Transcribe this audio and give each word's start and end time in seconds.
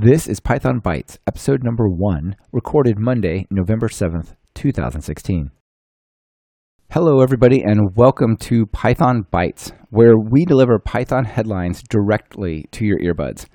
This 0.00 0.28
is 0.28 0.38
Python 0.38 0.80
Bytes, 0.80 1.18
episode 1.26 1.64
number 1.64 1.88
one, 1.88 2.36
recorded 2.52 3.00
Monday, 3.00 3.48
November 3.50 3.88
7th, 3.88 4.36
2016. 4.54 5.50
Hello, 6.92 7.20
everybody, 7.20 7.64
and 7.64 7.96
welcome 7.96 8.36
to 8.42 8.66
Python 8.66 9.24
Bytes, 9.32 9.72
where 9.90 10.14
we 10.16 10.44
deliver 10.44 10.78
Python 10.78 11.24
headlines 11.24 11.82
directly 11.82 12.66
to 12.70 12.86
your 12.86 13.00
earbuds. 13.00 13.46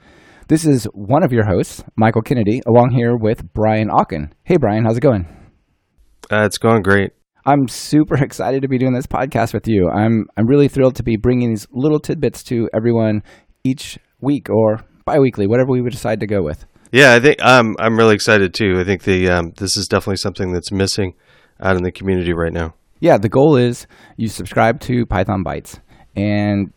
This 0.50 0.66
is 0.66 0.84
one 0.94 1.24
of 1.24 1.32
your 1.32 1.46
hosts, 1.46 1.82
Michael 1.96 2.22
Kennedy, 2.22 2.62
along 2.68 2.92
here 2.92 3.16
with 3.16 3.54
Brian 3.54 3.88
Ocken. 3.88 4.34
Hey, 4.44 4.58
Brian, 4.58 4.84
how's 4.84 4.98
it 4.98 5.02
going? 5.02 5.26
Uh, 6.30 6.44
it's 6.44 6.58
going 6.58 6.82
great. 6.82 7.12
I'm 7.46 7.70
super 7.70 8.16
excited 8.22 8.64
to 8.64 8.68
be 8.68 8.78
doing 8.78 8.94
this 8.94 9.08
podcast 9.08 9.54
with 9.54 9.66
you. 9.66 9.88
I'm 9.90 10.26
I'm 10.36 10.48
really 10.48 10.68
thrilled 10.68 10.98
to 10.98 11.04
be 11.04 11.16
bringing 11.16 11.52
these 11.52 11.68
little 11.72 12.00
tidbits 12.00 12.44
to 12.46 12.68
everyone 12.74 13.24
each 13.64 13.98
week 14.20 14.50
or 14.50 14.84
biweekly, 15.06 15.48
whatever 15.48 15.72
we 15.72 15.82
would 15.82 15.92
decide 15.92 16.20
to 16.20 16.28
go 16.28 16.42
with. 16.42 16.66
Yeah, 16.92 17.14
I 17.14 17.20
think 17.20 17.44
um, 17.44 17.76
I'm 17.80 17.98
really 17.98 18.14
excited 18.14 18.54
too. 18.54 18.76
I 18.80 18.84
think 18.84 19.04
the 19.04 19.30
um, 19.30 19.54
this 19.58 19.76
is 19.76 19.88
definitely 19.88 20.18
something 20.18 20.54
that's 20.54 20.72
missing 20.72 21.16
out 21.60 21.76
in 21.76 21.84
the 21.84 21.92
community 21.92 22.34
right 22.34 22.54
now. 22.54 22.76
Yeah, 23.00 23.18
the 23.18 23.30
goal 23.30 23.58
is 23.58 23.88
you 24.16 24.28
subscribe 24.28 24.80
to 24.82 25.06
Python 25.06 25.44
Bytes, 25.44 25.80
and 26.16 26.72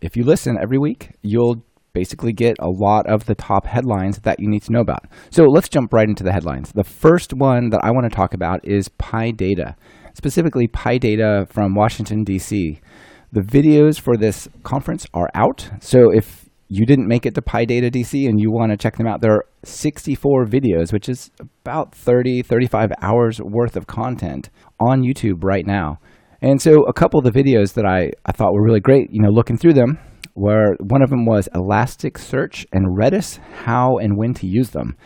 if 0.00 0.16
you 0.16 0.24
listen 0.24 0.58
every 0.60 0.78
week, 0.78 1.10
you'll 1.22 1.64
basically 1.92 2.32
get 2.32 2.56
a 2.58 2.68
lot 2.68 3.06
of 3.06 3.26
the 3.26 3.34
top 3.34 3.66
headlines 3.66 4.18
that 4.20 4.40
you 4.40 4.48
need 4.48 4.62
to 4.62 4.72
know 4.72 4.80
about. 4.80 5.06
So 5.30 5.44
let's 5.44 5.68
jump 5.68 5.92
right 5.92 6.08
into 6.08 6.24
the 6.24 6.32
headlines. 6.32 6.72
The 6.72 6.84
first 6.84 7.32
one 7.32 7.70
that 7.70 7.80
I 7.84 7.90
want 7.90 8.10
to 8.10 8.16
talk 8.16 8.34
about 8.34 8.66
is 8.66 8.88
PyData, 8.88 9.76
specifically 10.14 10.68
PyData 10.68 11.48
from 11.48 11.74
Washington, 11.74 12.24
D.C. 12.24 12.80
The 13.30 13.40
videos 13.40 14.00
for 14.00 14.16
this 14.16 14.48
conference 14.62 15.06
are 15.14 15.30
out. 15.34 15.70
So 15.80 16.10
if 16.12 16.41
you 16.74 16.86
didn't 16.86 17.06
make 17.06 17.26
it 17.26 17.34
to 17.34 17.42
PyData 17.42 17.90
DC 17.90 18.26
and 18.26 18.40
you 18.40 18.50
want 18.50 18.72
to 18.72 18.78
check 18.78 18.96
them 18.96 19.06
out, 19.06 19.20
there 19.20 19.34
are 19.34 19.44
64 19.62 20.46
videos, 20.46 20.90
which 20.90 21.06
is 21.06 21.30
about 21.38 21.94
30, 21.94 22.40
35 22.40 22.92
hours 23.02 23.40
worth 23.42 23.76
of 23.76 23.86
content 23.86 24.48
on 24.80 25.02
YouTube 25.02 25.44
right 25.44 25.66
now. 25.66 25.98
And 26.40 26.62
so 26.62 26.84
a 26.84 26.94
couple 26.94 27.20
of 27.20 27.30
the 27.30 27.38
videos 27.38 27.74
that 27.74 27.84
I, 27.84 28.12
I 28.24 28.32
thought 28.32 28.54
were 28.54 28.64
really 28.64 28.80
great, 28.80 29.10
you 29.10 29.20
know, 29.20 29.28
looking 29.28 29.58
through 29.58 29.74
them, 29.74 29.98
where 30.32 30.74
one 30.80 31.02
of 31.02 31.10
them 31.10 31.26
was 31.26 31.46
Elasticsearch 31.54 32.64
and 32.72 32.96
Redis, 32.96 33.38
how 33.64 33.98
and 33.98 34.16
when 34.16 34.32
to 34.32 34.46
use 34.46 34.70
them. 34.70 34.96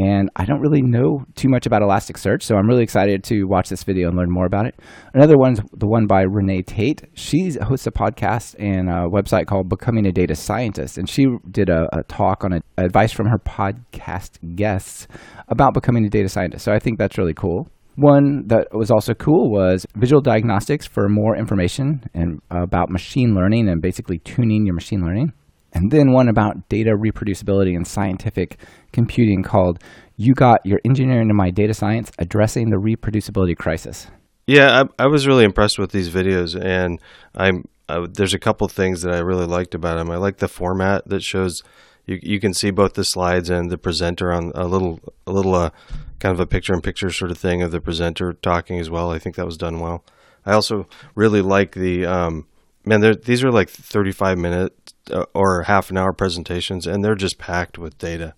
And 0.00 0.30
I 0.34 0.46
don't 0.46 0.60
really 0.60 0.80
know 0.80 1.26
too 1.34 1.48
much 1.50 1.66
about 1.66 1.82
Elasticsearch, 1.82 2.42
so 2.42 2.56
I'm 2.56 2.66
really 2.66 2.82
excited 2.82 3.22
to 3.24 3.44
watch 3.44 3.68
this 3.68 3.82
video 3.82 4.08
and 4.08 4.16
learn 4.16 4.30
more 4.30 4.46
about 4.46 4.64
it. 4.64 4.74
Another 5.12 5.36
one's 5.36 5.60
the 5.74 5.86
one 5.86 6.06
by 6.06 6.22
Renee 6.22 6.62
Teate. 6.62 7.04
She 7.12 7.52
hosts 7.60 7.86
a 7.86 7.90
podcast 7.90 8.54
and 8.58 8.88
a 8.88 9.08
website 9.08 9.46
called 9.46 9.68
Becoming 9.68 10.06
a 10.06 10.12
Data 10.12 10.34
Scientist, 10.34 10.96
and 10.96 11.06
she 11.06 11.26
did 11.50 11.68
a, 11.68 11.86
a 11.92 12.02
talk 12.04 12.44
on 12.44 12.54
a, 12.54 12.60
advice 12.78 13.12
from 13.12 13.26
her 13.26 13.38
podcast 13.38 14.38
guests 14.56 15.06
about 15.48 15.74
becoming 15.74 16.06
a 16.06 16.08
data 16.08 16.30
scientist. 16.30 16.64
So 16.64 16.72
I 16.72 16.78
think 16.78 16.98
that's 16.98 17.18
really 17.18 17.34
cool. 17.34 17.68
One 17.96 18.46
that 18.46 18.68
was 18.72 18.90
also 18.90 19.12
cool 19.12 19.50
was 19.50 19.84
visual 19.96 20.22
diagnostics 20.22 20.86
for 20.86 21.10
more 21.10 21.36
information 21.36 22.04
and 22.14 22.40
about 22.50 22.88
machine 22.88 23.34
learning 23.34 23.68
and 23.68 23.82
basically 23.82 24.18
tuning 24.20 24.64
your 24.64 24.74
machine 24.74 25.02
learning 25.02 25.34
and 25.72 25.90
then 25.90 26.12
one 26.12 26.28
about 26.28 26.68
data 26.68 26.90
reproducibility 26.90 27.76
and 27.76 27.86
scientific 27.86 28.58
computing 28.92 29.42
called 29.42 29.82
You 30.16 30.34
Got 30.34 30.64
Your 30.64 30.80
Engineering 30.84 31.28
to 31.28 31.34
My 31.34 31.50
Data 31.50 31.74
Science 31.74 32.10
Addressing 32.18 32.70
the 32.70 32.76
Reproducibility 32.76 33.56
Crisis. 33.56 34.08
Yeah, 34.46 34.82
I, 34.98 35.04
I 35.04 35.06
was 35.06 35.26
really 35.26 35.44
impressed 35.44 35.78
with 35.78 35.92
these 35.92 36.10
videos, 36.10 36.60
and 36.60 37.00
I'm 37.34 37.64
there's 38.12 38.34
a 38.34 38.38
couple 38.38 38.68
things 38.68 39.02
that 39.02 39.14
I 39.14 39.18
really 39.18 39.46
liked 39.46 39.74
about 39.74 39.96
them. 39.96 40.10
I 40.10 40.16
like 40.16 40.38
the 40.38 40.48
format 40.48 41.08
that 41.08 41.22
shows 41.22 41.62
you 42.06 42.18
you 42.22 42.40
can 42.40 42.54
see 42.54 42.70
both 42.70 42.94
the 42.94 43.04
slides 43.04 43.50
and 43.50 43.70
the 43.70 43.78
presenter 43.78 44.32
on 44.32 44.52
a 44.54 44.66
little 44.66 45.00
a 45.26 45.32
little 45.32 45.54
uh, 45.54 45.70
kind 46.18 46.32
of 46.32 46.40
a 46.40 46.46
picture 46.46 46.74
in 46.74 46.80
picture 46.80 47.10
sort 47.10 47.30
of 47.30 47.38
thing 47.38 47.62
of 47.62 47.70
the 47.70 47.80
presenter 47.80 48.32
talking 48.32 48.78
as 48.78 48.90
well. 48.90 49.10
I 49.10 49.18
think 49.18 49.36
that 49.36 49.46
was 49.46 49.56
done 49.56 49.80
well. 49.80 50.04
I 50.44 50.52
also 50.52 50.86
really 51.14 51.42
like 51.42 51.72
the 51.72 52.06
um, 52.06 52.46
man. 52.84 53.00
These 53.24 53.44
are 53.44 53.52
like 53.52 53.68
35 53.68 54.38
minute 54.38 54.72
Uh, 55.10 55.24
or 55.34 55.62
half 55.62 55.90
an 55.90 55.98
hour 55.98 56.12
presentations, 56.12 56.86
and 56.86 57.04
they're 57.04 57.14
just 57.14 57.38
packed 57.38 57.78
with 57.78 57.98
data. 57.98 58.34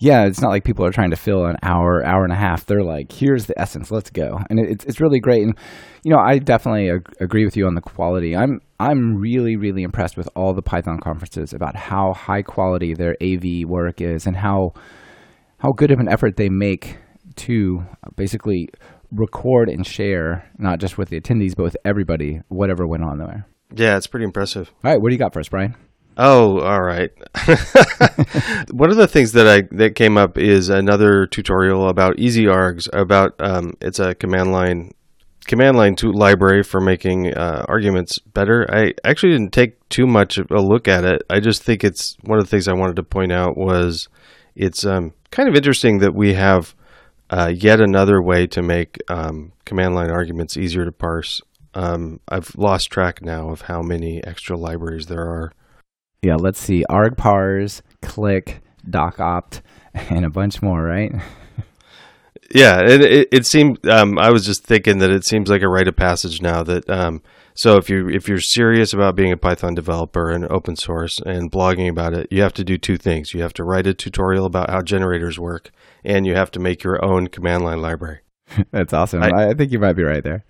Yeah, 0.00 0.26
it's 0.26 0.40
not 0.40 0.50
like 0.50 0.62
people 0.62 0.84
are 0.84 0.92
trying 0.92 1.10
to 1.10 1.16
fill 1.16 1.46
an 1.46 1.56
hour, 1.62 2.04
hour 2.06 2.22
and 2.22 2.32
a 2.32 2.36
half. 2.36 2.66
They're 2.66 2.84
like, 2.84 3.10
here's 3.10 3.46
the 3.46 3.60
essence, 3.60 3.90
let's 3.90 4.10
go, 4.10 4.38
and 4.48 4.60
it's 4.60 4.84
it's 4.84 5.00
really 5.00 5.18
great. 5.18 5.42
And 5.42 5.54
you 6.04 6.12
know, 6.12 6.20
I 6.20 6.38
definitely 6.38 6.88
ag- 6.90 7.16
agree 7.20 7.44
with 7.44 7.56
you 7.56 7.66
on 7.66 7.74
the 7.74 7.80
quality. 7.80 8.36
I'm 8.36 8.60
I'm 8.78 9.16
really 9.16 9.56
really 9.56 9.82
impressed 9.82 10.16
with 10.16 10.28
all 10.36 10.54
the 10.54 10.62
Python 10.62 11.00
conferences 11.02 11.52
about 11.52 11.74
how 11.74 12.12
high 12.12 12.42
quality 12.42 12.94
their 12.94 13.16
AV 13.20 13.68
work 13.68 14.00
is 14.00 14.26
and 14.26 14.36
how 14.36 14.72
how 15.58 15.72
good 15.72 15.90
of 15.90 15.98
an 15.98 16.08
effort 16.08 16.36
they 16.36 16.48
make 16.48 16.98
to 17.36 17.82
basically 18.16 18.68
record 19.10 19.68
and 19.68 19.86
share, 19.86 20.48
not 20.58 20.78
just 20.78 20.96
with 20.96 21.08
the 21.08 21.20
attendees, 21.20 21.54
but 21.56 21.64
with 21.64 21.76
everybody, 21.84 22.40
whatever 22.48 22.86
went 22.86 23.02
on 23.02 23.18
there. 23.18 23.46
Yeah, 23.74 23.96
it's 23.96 24.06
pretty 24.06 24.24
impressive. 24.24 24.70
All 24.84 24.92
right, 24.92 25.00
what 25.00 25.08
do 25.08 25.14
you 25.14 25.18
got 25.18 25.32
for 25.32 25.40
us, 25.40 25.48
Brian? 25.48 25.74
Oh, 26.20 26.58
all 26.58 26.82
right. 26.82 27.10
One 28.72 28.90
of 28.90 28.96
the 28.96 29.08
things 29.08 29.32
that 29.32 29.46
I 29.46 29.62
that 29.76 29.94
came 29.94 30.18
up 30.18 30.36
is 30.36 30.68
another 30.68 31.26
tutorial 31.26 31.88
about 31.88 32.16
EasyArgs. 32.16 32.88
About 32.92 33.34
um, 33.38 33.74
it's 33.80 34.00
a 34.00 34.16
command 34.16 34.50
line 34.50 34.90
command 35.46 35.76
line 35.76 35.94
to 35.96 36.10
library 36.10 36.64
for 36.64 36.80
making 36.80 37.32
uh, 37.34 37.64
arguments 37.68 38.18
better. 38.18 38.66
I 38.68 38.94
actually 39.04 39.32
didn't 39.32 39.52
take 39.52 39.88
too 39.90 40.08
much 40.08 40.38
of 40.38 40.50
a 40.50 40.60
look 40.60 40.88
at 40.88 41.04
it. 41.04 41.22
I 41.30 41.38
just 41.38 41.62
think 41.62 41.84
it's 41.84 42.16
one 42.24 42.38
of 42.38 42.44
the 42.44 42.50
things 42.50 42.66
I 42.66 42.72
wanted 42.72 42.96
to 42.96 43.04
point 43.04 43.30
out 43.30 43.56
was 43.56 44.08
it's 44.56 44.84
um, 44.84 45.12
kind 45.30 45.48
of 45.48 45.54
interesting 45.54 46.00
that 46.00 46.16
we 46.16 46.34
have 46.34 46.74
uh, 47.30 47.52
yet 47.54 47.80
another 47.80 48.20
way 48.20 48.48
to 48.48 48.60
make 48.60 48.98
um, 49.08 49.52
command 49.64 49.94
line 49.94 50.10
arguments 50.10 50.56
easier 50.56 50.84
to 50.84 50.92
parse. 50.92 51.40
Um, 51.74 52.18
I've 52.28 52.56
lost 52.56 52.90
track 52.90 53.22
now 53.22 53.50
of 53.50 53.62
how 53.62 53.82
many 53.82 54.20
extra 54.24 54.56
libraries 54.56 55.06
there 55.06 55.22
are 55.22 55.52
yeah, 56.22 56.36
let's 56.36 56.60
see, 56.60 56.84
argparse, 56.90 57.82
click, 58.02 58.60
docopt, 58.88 59.60
and 59.94 60.24
a 60.24 60.30
bunch 60.30 60.62
more, 60.62 60.82
right? 60.82 61.12
yeah, 62.54 62.80
it, 62.80 63.00
it, 63.00 63.28
it 63.30 63.46
seemed. 63.46 63.86
Um, 63.86 64.18
I 64.18 64.30
was 64.30 64.44
just 64.44 64.64
thinking 64.64 64.98
that 64.98 65.10
it 65.10 65.24
seems 65.24 65.50
like 65.50 65.62
a 65.62 65.68
rite 65.68 65.88
of 65.88 65.96
passage 65.96 66.40
now. 66.40 66.62
That 66.62 66.88
um, 66.88 67.22
so 67.54 67.76
if 67.76 67.90
you 67.90 68.08
if 68.08 68.28
you're 68.28 68.40
serious 68.40 68.92
about 68.92 69.16
being 69.16 69.32
a 69.32 69.36
Python 69.36 69.74
developer 69.74 70.30
and 70.30 70.44
open 70.50 70.76
source 70.76 71.20
and 71.24 71.50
blogging 71.50 71.88
about 71.88 72.14
it, 72.14 72.28
you 72.30 72.42
have 72.42 72.54
to 72.54 72.64
do 72.64 72.78
two 72.78 72.96
things. 72.96 73.34
You 73.34 73.42
have 73.42 73.54
to 73.54 73.64
write 73.64 73.86
a 73.86 73.94
tutorial 73.94 74.46
about 74.46 74.70
how 74.70 74.82
generators 74.82 75.38
work, 75.38 75.70
and 76.04 76.26
you 76.26 76.34
have 76.34 76.50
to 76.52 76.60
make 76.60 76.82
your 76.82 77.04
own 77.04 77.28
command 77.28 77.64
line 77.64 77.82
library. 77.82 78.20
That's 78.70 78.92
awesome. 78.92 79.22
I, 79.22 79.50
I 79.50 79.54
think 79.54 79.72
you 79.72 79.78
might 79.78 79.94
be 79.94 80.04
right 80.04 80.24
there. 80.24 80.44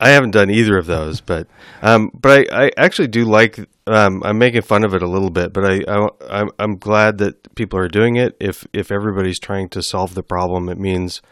I 0.00 0.10
haven't 0.10 0.32
done 0.32 0.50
either 0.50 0.76
of 0.76 0.86
those, 0.86 1.20
but 1.20 1.46
um, 1.80 2.10
but 2.12 2.52
I, 2.52 2.66
I 2.66 2.70
actually 2.76 3.08
do 3.08 3.24
like. 3.24 3.58
Um, 3.86 4.22
I'm 4.24 4.38
making 4.38 4.62
fun 4.62 4.82
of 4.82 4.94
it 4.94 5.02
a 5.02 5.08
little 5.08 5.30
bit, 5.30 5.52
but 5.52 5.64
I, 5.64 5.80
I 5.88 6.48
I'm 6.58 6.76
glad 6.78 7.18
that 7.18 7.54
people 7.54 7.78
are 7.78 7.88
doing 7.88 8.16
it. 8.16 8.36
If 8.40 8.66
if 8.72 8.90
everybody's 8.90 9.38
trying 9.38 9.68
to 9.70 9.82
solve 9.82 10.14
the 10.14 10.22
problem, 10.22 10.68
it 10.68 10.78
means 10.78 11.22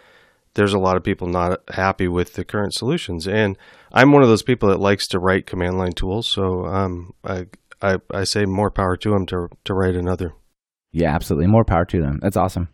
there's 0.55 0.75
a 0.75 0.78
lot 0.78 0.97
of 0.97 1.03
people 1.03 1.27
not 1.27 1.61
happy 1.71 2.09
with 2.09 2.34
the 2.34 2.45
current 2.45 2.75
solutions. 2.75 3.27
And 3.27 3.56
I'm 3.93 4.12
one 4.12 4.22
of 4.22 4.28
those 4.28 4.43
people 4.43 4.69
that 4.69 4.81
likes 4.81 5.06
to 5.09 5.19
write 5.19 5.47
command 5.47 5.78
line 5.78 5.93
tools, 5.93 6.28
so 6.28 6.67
um, 6.67 7.15
I, 7.25 7.47
I 7.81 7.97
I 8.12 8.25
say 8.25 8.45
more 8.45 8.71
power 8.71 8.97
to 8.97 9.11
them 9.11 9.27
to 9.27 9.49
to 9.65 9.75
write 9.75 9.97
another. 9.97 10.34
Yeah, 10.93 11.15
absolutely, 11.15 11.49
more 11.49 11.65
power 11.65 11.84
to 11.87 12.01
them. 12.01 12.21
That's 12.22 12.37
awesome. 12.37 12.69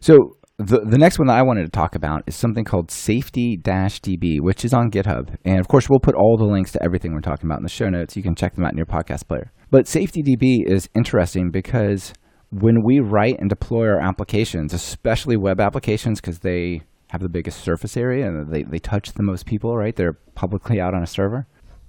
So 0.00 0.36
the, 0.66 0.80
the 0.80 0.98
next 0.98 1.18
one 1.18 1.28
that 1.28 1.36
I 1.36 1.42
wanted 1.42 1.64
to 1.64 1.70
talk 1.70 1.94
about 1.94 2.22
is 2.26 2.34
something 2.34 2.64
called 2.64 2.90
Safety 2.90 3.56
DB, 3.56 4.40
which 4.40 4.64
is 4.64 4.72
on 4.72 4.90
GitHub. 4.90 5.36
And 5.44 5.60
of 5.60 5.68
course, 5.68 5.90
we'll 5.90 6.00
put 6.00 6.14
all 6.14 6.36
the 6.36 6.44
links 6.44 6.72
to 6.72 6.82
everything 6.82 7.12
we're 7.12 7.20
talking 7.20 7.46
about 7.46 7.58
in 7.58 7.64
the 7.64 7.68
show 7.68 7.88
notes. 7.88 8.16
You 8.16 8.22
can 8.22 8.34
check 8.34 8.54
them 8.54 8.64
out 8.64 8.72
in 8.72 8.78
your 8.78 8.86
podcast 8.86 9.28
player. 9.28 9.52
But 9.70 9.86
Safety 9.86 10.22
DB 10.22 10.66
is 10.66 10.88
interesting 10.94 11.50
because 11.50 12.14
when 12.50 12.82
we 12.84 13.00
write 13.00 13.38
and 13.40 13.50
deploy 13.50 13.88
our 13.88 14.00
applications, 14.00 14.72
especially 14.72 15.36
web 15.36 15.60
applications, 15.60 16.20
because 16.20 16.38
they 16.38 16.82
have 17.10 17.20
the 17.20 17.28
biggest 17.28 17.60
surface 17.60 17.96
area 17.96 18.26
and 18.26 18.50
they, 18.52 18.62
they 18.62 18.78
touch 18.78 19.12
the 19.12 19.22
most 19.22 19.46
people, 19.46 19.76
right? 19.76 19.94
They're 19.94 20.18
publicly 20.34 20.80
out 20.80 20.94
on 20.94 21.02
a 21.02 21.06
server. 21.06 21.46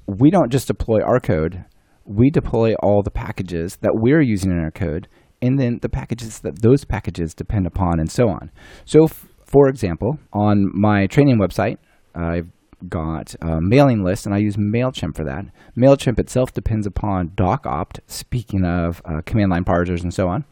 We 0.07 0.31
don't 0.31 0.51
just 0.51 0.67
deploy 0.67 1.01
our 1.01 1.19
code, 1.19 1.63
we 2.03 2.29
deploy 2.29 2.75
all 2.83 3.01
the 3.01 3.09
packages 3.11 3.77
that 3.77 3.93
we're 3.95 4.21
using 4.21 4.51
in 4.51 4.59
our 4.59 4.69
code 4.69 5.07
and 5.41 5.59
then 5.59 5.79
the 5.81 5.89
packages 5.89 6.39
that 6.39 6.61
those 6.61 6.85
packages 6.85 7.33
depend 7.33 7.67
upon, 7.67 7.99
and 7.99 8.11
so 8.11 8.29
on. 8.29 8.51
So, 8.85 9.05
f- 9.05 9.27
for 9.45 9.67
example, 9.69 10.19
on 10.33 10.69
my 10.73 11.07
training 11.07 11.39
website, 11.39 11.77
I've 12.15 12.49
got 12.89 13.35
a 13.41 13.59
mailing 13.61 14.03
list, 14.03 14.25
and 14.25 14.35
I 14.35 14.39
use 14.39 14.57
MailChimp 14.57 15.15
for 15.15 15.25
that. 15.25 15.45
MailChimp 15.77 16.19
itself 16.19 16.53
depends 16.53 16.87
upon 16.87 17.29
DocOpt, 17.29 17.99
speaking 18.07 18.65
of 18.65 19.01
uh, 19.05 19.21
command 19.25 19.51
line 19.51 19.63
parsers 19.63 20.03
and 20.03 20.13
so 20.13 20.27
on. 20.27 20.45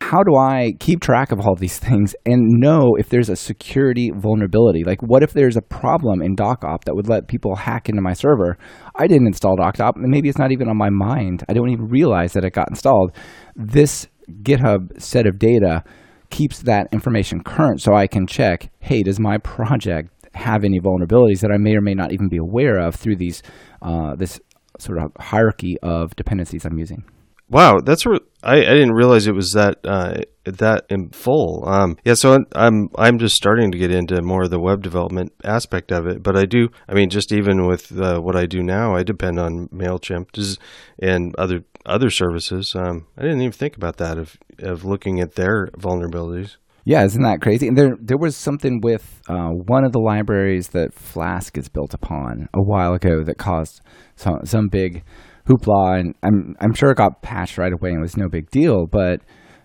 How 0.00 0.22
do 0.22 0.36
I 0.36 0.74
keep 0.80 1.00
track 1.00 1.32
of 1.32 1.40
all 1.40 1.54
these 1.56 1.78
things 1.88 2.14
and 2.26 2.60
know 2.60 2.94
if 2.98 3.08
there's 3.08 3.30
a 3.30 3.36
security 3.36 4.10
vulnerability? 4.14 4.84
Like, 4.84 5.00
what 5.02 5.22
if 5.22 5.32
there's 5.32 5.56
a 5.56 5.62
problem 5.62 6.20
in 6.20 6.36
DocOpt 6.36 6.84
that 6.84 6.94
would 6.94 7.08
let 7.08 7.28
people 7.28 7.56
hack 7.56 7.88
into 7.88 8.02
my 8.02 8.12
server? 8.12 8.58
I 8.96 9.06
didn't 9.06 9.28
install 9.28 9.56
DocOpt, 9.56 9.96
and 9.96 10.10
maybe 10.10 10.28
it's 10.28 10.38
not 10.38 10.52
even 10.52 10.68
on 10.68 10.76
my 10.76 10.90
mind. 10.90 11.44
I 11.48 11.54
don't 11.54 11.70
even 11.70 11.86
realize 11.86 12.34
that 12.34 12.44
it 12.44 12.52
got 12.52 12.68
installed. 12.68 13.12
This 13.56 14.08
GitHub 14.42 15.00
set 15.00 15.26
of 15.26 15.38
data 15.38 15.84
keeps 16.30 16.62
that 16.62 16.88
information 16.92 17.42
current 17.42 17.80
so 17.80 17.94
I 17.94 18.06
can 18.06 18.26
check, 18.26 18.70
hey, 18.80 19.02
does 19.02 19.20
my 19.20 19.38
project 19.38 20.10
have 20.34 20.64
any 20.64 20.80
vulnerabilities 20.80 21.40
that 21.40 21.52
I 21.52 21.58
may 21.58 21.76
or 21.76 21.80
may 21.80 21.94
not 21.94 22.12
even 22.12 22.28
be 22.28 22.38
aware 22.38 22.78
of 22.78 22.94
through 22.94 23.16
these 23.16 23.42
uh, 23.82 24.16
this 24.16 24.40
sort 24.78 24.98
of 24.98 25.12
hierarchy 25.18 25.78
of 25.82 26.16
dependencies 26.16 26.64
I'm 26.64 26.78
using. 26.78 27.04
Wow, 27.48 27.78
that's 27.80 28.06
re- 28.06 28.20
I, 28.42 28.56
I 28.56 28.74
didn't 28.74 28.92
realize 28.92 29.26
it 29.26 29.34
was 29.34 29.52
that 29.52 29.78
uh, 29.84 30.22
that 30.44 30.84
in 30.88 31.10
full. 31.10 31.64
Um, 31.66 31.96
yeah, 32.04 32.14
so 32.14 32.38
I'm 32.54 32.88
I'm 32.96 33.18
just 33.18 33.34
starting 33.34 33.70
to 33.72 33.78
get 33.78 33.90
into 33.90 34.20
more 34.22 34.44
of 34.44 34.50
the 34.50 34.60
web 34.60 34.82
development 34.82 35.32
aspect 35.44 35.92
of 35.92 36.06
it, 36.06 36.22
but 36.22 36.36
I 36.36 36.44
do. 36.44 36.68
I 36.88 36.94
mean, 36.94 37.10
just 37.10 37.32
even 37.32 37.66
with 37.66 37.98
uh, 37.98 38.20
what 38.20 38.36
I 38.36 38.46
do 38.46 38.62
now, 38.62 38.94
I 38.94 39.02
depend 39.02 39.38
on 39.38 39.68
Mailchimp 39.68 40.58
and 41.00 41.34
other 41.36 41.64
other 41.86 42.10
services. 42.10 42.74
Um, 42.74 43.06
I 43.16 43.22
didn't 43.22 43.40
even 43.40 43.52
think 43.52 43.76
about 43.76 43.96
that 43.98 44.18
of 44.18 44.36
of 44.60 44.84
looking 44.84 45.20
at 45.20 45.34
their 45.34 45.68
vulnerabilities. 45.78 46.56
Yeah, 46.86 47.02
isn't 47.04 47.22
that 47.22 47.40
crazy? 47.40 47.66
And 47.66 47.78
there 47.78 47.96
there 47.98 48.18
was 48.18 48.36
something 48.36 48.80
with 48.82 49.22
uh, 49.28 49.48
one 49.48 49.84
of 49.84 49.92
the 49.92 50.00
libraries 50.00 50.68
that 50.68 50.92
Flask 50.92 51.56
is 51.56 51.68
built 51.68 51.94
upon 51.94 52.48
a 52.54 52.62
while 52.62 52.92
ago 52.92 53.24
that 53.24 53.38
caused 53.38 53.80
some 54.16 54.40
some 54.44 54.68
big 54.68 55.02
hoopla, 55.48 56.00
and 56.00 56.14
I'm 56.22 56.56
I'm 56.60 56.74
sure 56.74 56.90
it 56.90 56.98
got 56.98 57.22
patched 57.22 57.56
right 57.56 57.72
away 57.72 57.90
and 57.90 57.98
it 57.98 58.02
was 58.02 58.16
no 58.16 58.28
big 58.28 58.50
deal. 58.50 58.86
But 58.86 59.20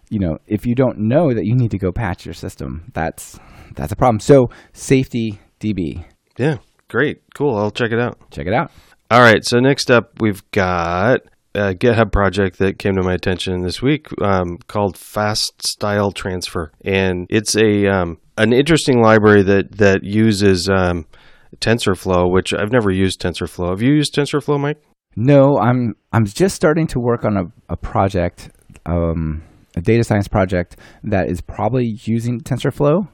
you 0.10 0.20
know, 0.20 0.38
if 0.48 0.66
you 0.66 0.76
don't 0.76 0.98
know 0.98 1.34
that 1.34 1.46
you 1.46 1.56
need 1.56 1.72
to 1.72 1.78
go 1.78 1.92
patch 1.92 2.26
your 2.26 2.34
system, 2.34 2.92
that's 2.94 3.40
that's 3.76 3.92
a 3.92 3.96
problem. 3.96 4.20
So 4.20 4.50
safety 4.74 5.40
DB. 5.60 6.06
Yeah, 6.38 6.58
great, 6.88 7.22
cool. 7.36 7.56
I'll 7.56 7.72
check 7.72 7.92
it 7.92 8.00
out. 8.00 8.18
Check 8.32 8.48
it 8.48 8.54
out. 8.54 8.72
All 9.12 9.22
right. 9.22 9.44
So 9.44 9.60
next 9.60 9.90
up, 9.90 10.22
we've 10.22 10.44
got 10.52 11.22
a 11.56 11.74
GitHub 11.74 12.12
project 12.12 12.60
that 12.60 12.78
came 12.78 12.96
to 12.96 13.02
my 13.02 13.14
attention 13.14 13.64
this 13.64 13.82
week 13.82 14.08
um, 14.22 14.58
called 14.68 14.98
Fast 14.98 15.66
Style 15.66 16.12
Transfer, 16.12 16.72
and 16.84 17.26
it's 17.30 17.56
a 17.56 17.88
um, 17.88 18.18
an 18.38 18.54
interesting 18.54 19.02
library 19.02 19.44
that 19.44 19.78
that 19.78 20.04
uses 20.04 20.70
um, 20.70 21.06
TensorFlow, 21.58 22.32
which 22.32 22.54
I've 22.54 22.72
never 22.72 22.92
used 22.92 23.22
TensorFlow. 23.22 23.72
Have 23.72 23.82
you 23.82 23.94
used 23.94 24.14
TensorFlow, 24.14 24.60
Mike? 24.60 24.82
No, 25.16 25.58
I'm 25.58 25.96
I'm 26.12 26.26
just 26.26 26.56
starting 26.56 26.88
to 26.88 27.00
work 27.00 27.26
on 27.26 27.36
a, 27.36 27.44
a 27.68 27.78
project, 27.78 28.52
um, 28.86 29.44
a 29.80 29.82
data 29.82 30.04
science 30.04 30.28
project 30.28 30.78
that 31.04 31.30
is 31.30 31.42
probably 31.42 31.98
using 32.04 32.40
TensorFlow, 32.42 33.08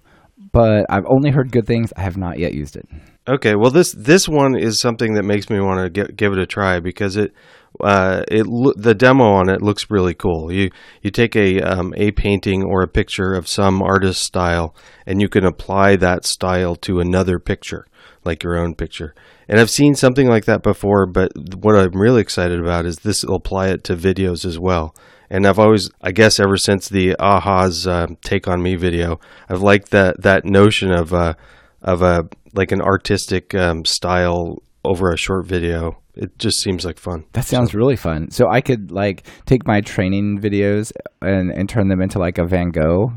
but 0.52 0.86
I've 0.90 1.06
only 1.08 1.32
heard 1.32 1.52
good 1.52 1.66
things. 1.66 1.94
I 1.96 2.02
have 2.02 2.18
not 2.18 2.40
yet 2.40 2.54
used 2.54 2.76
it. 2.76 2.88
Okay, 3.28 3.56
well 3.56 3.72
this 3.72 3.92
this 3.94 4.28
one 4.30 4.56
is 4.56 4.80
something 4.80 5.16
that 5.16 5.24
makes 5.24 5.50
me 5.50 5.60
want 5.60 5.94
to 5.94 6.04
give 6.14 6.32
it 6.34 6.40
a 6.40 6.46
try 6.46 6.80
because 6.80 7.18
it 7.18 7.34
uh, 7.82 8.22
it 8.30 8.46
the 8.78 8.94
demo 8.94 9.24
on 9.24 9.50
it 9.50 9.62
looks 9.62 9.90
really 9.90 10.14
cool. 10.14 10.52
You 10.52 10.70
you 11.02 11.12
take 11.12 11.36
a 11.36 11.60
um, 11.62 11.94
a 11.98 12.12
painting 12.12 12.64
or 12.64 12.84
a 12.84 12.88
picture 12.88 13.34
of 13.34 13.48
some 13.48 13.82
artist 13.82 14.22
style, 14.22 14.76
and 15.06 15.22
you 15.22 15.28
can 15.28 15.44
apply 15.44 15.96
that 15.98 16.24
style 16.26 16.76
to 16.78 17.00
another 17.00 17.40
picture, 17.40 17.88
like 18.24 18.44
your 18.44 18.58
own 18.58 18.76
picture. 18.76 19.16
And 19.48 19.60
I've 19.60 19.70
seen 19.70 19.96
something 19.96 20.28
like 20.28 20.46
that 20.46 20.64
before, 20.64 21.06
but 21.06 21.32
what 21.56 21.76
I'm 21.76 22.00
really 22.00 22.22
excited 22.22 22.60
about 22.60 22.86
is 22.86 22.98
this 22.98 23.24
will 23.24 23.36
apply 23.36 23.70
it 23.70 23.84
to 23.86 23.96
videos 23.96 24.46
as 24.46 24.58
well. 24.60 24.96
And 25.30 25.48
I've 25.48 25.60
always, 25.60 25.90
I 26.02 26.12
guess, 26.12 26.40
ever 26.40 26.58
since 26.58 26.88
the 26.90 27.16
a-ha's 27.20 27.88
uh, 27.88 28.08
"Take 28.22 28.48
on 28.48 28.62
Me" 28.62 28.76
video, 28.76 29.20
I've 29.50 29.62
liked 29.62 29.92
that 29.92 30.22
that 30.22 30.46
notion 30.46 30.92
of 30.92 31.14
uh, 31.14 31.34
of 31.82 32.02
a 32.02 32.30
like 32.54 32.72
an 32.72 32.82
artistic 32.82 33.54
um, 33.56 33.86
style 33.86 34.62
over 34.84 35.12
a 35.12 35.18
short 35.18 35.46
video. 35.46 35.98
It 36.16 36.38
just 36.40 36.62
seems 36.62 36.86
like 36.86 36.98
fun. 36.98 37.26
That 37.34 37.46
sounds 37.46 37.72
so. 37.72 37.78
really 37.78 37.96
fun. 37.96 38.32
So 38.32 38.50
I 38.50 38.62
could 38.62 38.92
like 38.92 39.28
take 39.46 39.68
my 39.68 39.82
training 39.82 40.40
videos 40.40 40.92
and, 41.22 41.52
and 41.52 41.68
turn 41.68 41.90
them 41.90 42.02
into 42.02 42.20
like 42.20 42.38
a 42.38 42.46
Van 42.46 42.70
Gogh 42.70 43.12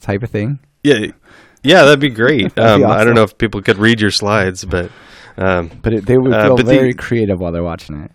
type 0.00 0.22
of 0.22 0.30
thing. 0.30 0.58
Yeah, 0.82 1.06
yeah, 1.62 1.84
that'd 1.84 2.00
be 2.00 2.10
great. 2.10 2.54
that'd 2.54 2.72
um, 2.72 2.80
be 2.80 2.84
awesome. 2.84 3.00
I 3.00 3.04
don't 3.04 3.14
know 3.14 3.22
if 3.22 3.38
people 3.38 3.62
could 3.62 3.78
read 3.78 4.00
your 4.00 4.10
slides, 4.10 4.64
but 4.64 4.90
um, 5.36 5.70
but 5.82 5.92
it, 5.92 6.06
they 6.06 6.18
would 6.18 6.32
uh, 6.32 6.42
feel 6.44 6.60
uh, 6.60 6.62
very 6.64 6.92
the, 6.92 6.98
creative 6.98 7.40
while 7.40 7.52
they're 7.52 7.62
watching 7.62 8.02
it. 8.02 8.10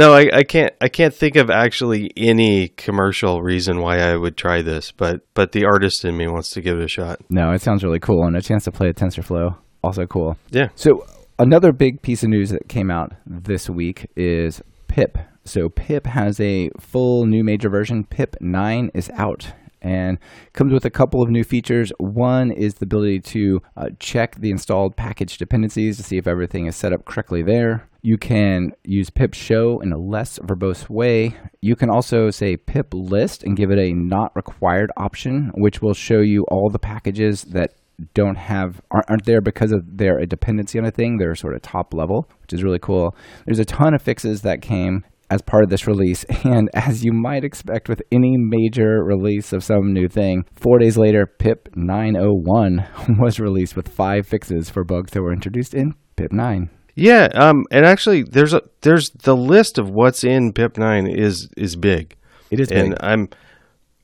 No, 0.00 0.14
I, 0.14 0.30
I 0.32 0.42
can't. 0.44 0.72
I 0.80 0.88
can't 0.88 1.14
think 1.14 1.36
of 1.36 1.50
actually 1.50 2.10
any 2.16 2.68
commercial 2.68 3.42
reason 3.42 3.82
why 3.82 3.98
I 3.98 4.16
would 4.16 4.34
try 4.34 4.62
this, 4.62 4.92
but 4.92 5.20
but 5.34 5.52
the 5.52 5.66
artist 5.66 6.06
in 6.06 6.16
me 6.16 6.26
wants 6.26 6.48
to 6.52 6.62
give 6.62 6.78
it 6.78 6.84
a 6.84 6.88
shot. 6.88 7.20
No, 7.28 7.52
it 7.52 7.60
sounds 7.60 7.84
really 7.84 8.00
cool, 8.00 8.26
and 8.26 8.34
a 8.34 8.40
chance 8.40 8.64
to 8.64 8.72
play 8.72 8.88
a 8.88 8.94
TensorFlow 8.94 9.58
also 9.84 10.06
cool. 10.06 10.38
Yeah. 10.50 10.68
So 10.74 11.04
another 11.38 11.72
big 11.72 12.00
piece 12.00 12.22
of 12.22 12.30
news 12.30 12.48
that 12.48 12.66
came 12.66 12.90
out 12.90 13.12
this 13.26 13.68
week 13.68 14.10
is 14.16 14.62
Pip. 14.88 15.18
So 15.44 15.68
Pip 15.68 16.06
has 16.06 16.40
a 16.40 16.70
full 16.78 17.26
new 17.26 17.44
major 17.44 17.68
version. 17.68 18.04
Pip 18.04 18.36
9 18.40 18.90
is 18.94 19.10
out, 19.10 19.52
and 19.82 20.18
comes 20.52 20.72
with 20.72 20.84
a 20.84 20.90
couple 20.90 21.22
of 21.22 21.30
new 21.30 21.44
features. 21.44 21.92
One 21.98 22.50
is 22.50 22.74
the 22.74 22.84
ability 22.84 23.20
to 23.20 23.60
uh, 23.76 23.90
check 23.98 24.36
the 24.36 24.50
installed 24.50 24.96
package 24.96 25.38
dependencies 25.38 25.96
to 25.96 26.02
see 26.02 26.16
if 26.16 26.26
everything 26.26 26.66
is 26.66 26.76
set 26.76 26.92
up 26.92 27.04
correctly 27.04 27.42
there. 27.42 27.88
You 28.02 28.16
can 28.16 28.72
use 28.84 29.10
pip 29.10 29.34
show 29.34 29.80
in 29.80 29.92
a 29.92 29.98
less 29.98 30.38
verbose 30.38 30.88
way. 30.88 31.36
You 31.60 31.76
can 31.76 31.90
also 31.90 32.30
say 32.30 32.56
pip 32.56 32.94
list 32.94 33.42
and 33.42 33.56
give 33.56 33.70
it 33.70 33.78
a 33.78 33.92
not 33.92 34.34
required 34.34 34.90
option, 34.96 35.50
which 35.54 35.82
will 35.82 35.94
show 35.94 36.20
you 36.20 36.44
all 36.50 36.70
the 36.70 36.78
packages 36.78 37.42
that 37.44 37.74
don't 38.14 38.36
have 38.36 38.80
aren't 38.90 39.26
there 39.26 39.42
because 39.42 39.72
of 39.72 39.98
their 39.98 40.18
a 40.18 40.26
dependency 40.26 40.78
on 40.78 40.86
a 40.86 40.90
thing. 40.90 41.18
They're 41.18 41.34
sort 41.34 41.54
of 41.54 41.62
top 41.62 41.92
level, 41.92 42.30
which 42.40 42.52
is 42.52 42.64
really 42.64 42.78
cool. 42.78 43.14
There's 43.44 43.58
a 43.58 43.64
ton 43.64 43.92
of 43.94 44.00
fixes 44.00 44.42
that 44.42 44.62
came 44.62 45.04
as 45.30 45.40
part 45.42 45.62
of 45.62 45.70
this 45.70 45.86
release. 45.86 46.24
And 46.50 46.68
as 46.74 47.04
you 47.04 47.12
might 47.12 47.44
expect 47.44 47.88
with 47.88 48.02
any 48.10 48.36
major 48.36 49.04
release 49.04 49.52
of 49.52 49.62
some 49.62 49.92
new 49.92 50.08
thing, 50.08 50.44
four 50.56 50.78
days 50.78 50.98
later, 50.98 51.26
PIP 51.26 51.68
901 51.76 52.86
was 53.20 53.38
released 53.38 53.76
with 53.76 53.88
five 53.88 54.26
fixes 54.26 54.68
for 54.68 54.84
bugs 54.84 55.12
that 55.12 55.22
were 55.22 55.32
introduced 55.32 55.74
in 55.74 55.94
PIP 56.16 56.32
9. 56.32 56.70
Yeah, 56.96 57.28
um, 57.34 57.64
and 57.70 57.86
actually, 57.86 58.24
there's 58.24 58.52
a 58.52 58.62
there's 58.80 59.10
the 59.10 59.36
list 59.36 59.78
of 59.78 59.90
what's 59.90 60.24
in 60.24 60.52
PIP 60.52 60.76
9 60.76 61.06
is 61.06 61.48
is 61.56 61.76
big. 61.76 62.16
It 62.50 62.60
is, 62.60 62.70
and 62.70 62.90
big. 62.90 62.98
I'm 63.00 63.28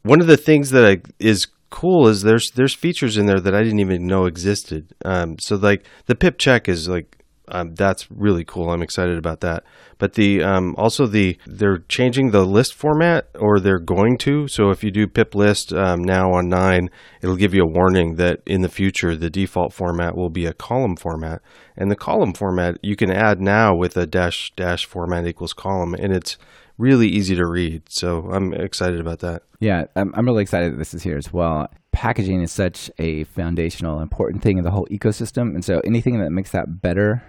one 0.03 0.21
of 0.21 0.29
the 0.29 0.37
things 0.37 0.71
that 0.71 0.85
I, 0.85 0.99
is 1.19 1.47
cool 1.71 2.07
is 2.07 2.23
there's 2.23 2.51
there's 2.53 2.75
features 2.75 3.17
in 3.17 3.27
there 3.27 3.41
that 3.41 3.55
I 3.55 3.63
didn't 3.63 3.81
even 3.81 4.07
know 4.07 4.27
existed. 4.27 4.95
Um, 5.05 5.37
so 5.41 5.57
like 5.57 5.85
the 6.07 6.15
pip 6.15 6.39
check 6.39 6.69
is 6.69 6.89
like 6.89 7.16
um, 7.49 7.75
that's 7.75 8.11
really 8.11 8.45
cool. 8.45 8.71
I'm 8.71 8.83
excited 8.83 9.19
about 9.19 9.41
that. 9.41 9.65
But 9.99 10.15
the 10.15 10.43
um, 10.43 10.75
also 10.77 11.07
the 11.07 11.39
they're 11.47 11.79
changing 11.89 12.31
the 12.31 12.45
list 12.45 12.75
format, 12.75 13.29
or 13.39 13.61
they're 13.61 13.79
going 13.79 14.19
to. 14.19 14.47
So 14.49 14.71
if 14.71 14.85
you 14.85 14.91
do 14.91 15.07
pip 15.07 15.35
list 15.35 15.73
um, 15.73 16.03
now 16.03 16.33
on 16.33 16.49
nine, 16.49 16.91
it'll 17.23 17.37
give 17.37 17.55
you 17.55 17.63
a 17.63 17.73
warning 17.73 18.17
that 18.17 18.41
in 18.47 18.63
the 18.63 18.69
future 18.69 19.17
the 19.17 19.31
default 19.31 19.73
format 19.73 20.17
will 20.17 20.31
be 20.31 20.45
a 20.47 20.53
column 20.53 20.97
format, 20.97 21.41
and 21.77 21.91
the 21.91 21.97
column 21.97 22.35
format 22.35 22.79
you 22.83 22.97
can 22.97 23.11
add 23.11 23.41
now 23.41 23.75
with 23.75 23.97
a 23.97 24.07
dash 24.07 24.53
dash 24.57 24.85
format 24.85 25.27
equals 25.27 25.53
column, 25.53 25.95
and 25.95 26.13
it's 26.13 26.37
really 26.79 27.09
easy 27.09 27.35
to 27.35 27.47
read. 27.47 27.83
So 27.89 28.29
I'm 28.31 28.53
excited 28.53 29.01
about 29.01 29.21
that. 29.21 29.43
Yeah, 29.61 29.85
I'm, 29.97 30.13
I'm 30.15 30.27
really 30.27 30.43
excited 30.43 30.75
that 30.75 30.77
this 30.77 30.93
is 30.93 31.03
here 31.03 31.17
as 31.17 31.33
well. 31.33 31.69
Packaging 31.93 32.43
is 32.43 32.53
such 32.53 32.91
a 32.99 33.25
foundational, 33.25 34.01
important 34.01 34.43
thing 34.43 34.59
in 34.59 34.65
the 34.65 34.71
whole 34.71 34.87
ecosystem, 34.91 35.55
and 35.55 35.65
so 35.65 35.81
anything 35.85 36.19
that 36.19 36.31
makes 36.31 36.51
that 36.51 36.83
better 36.83 37.23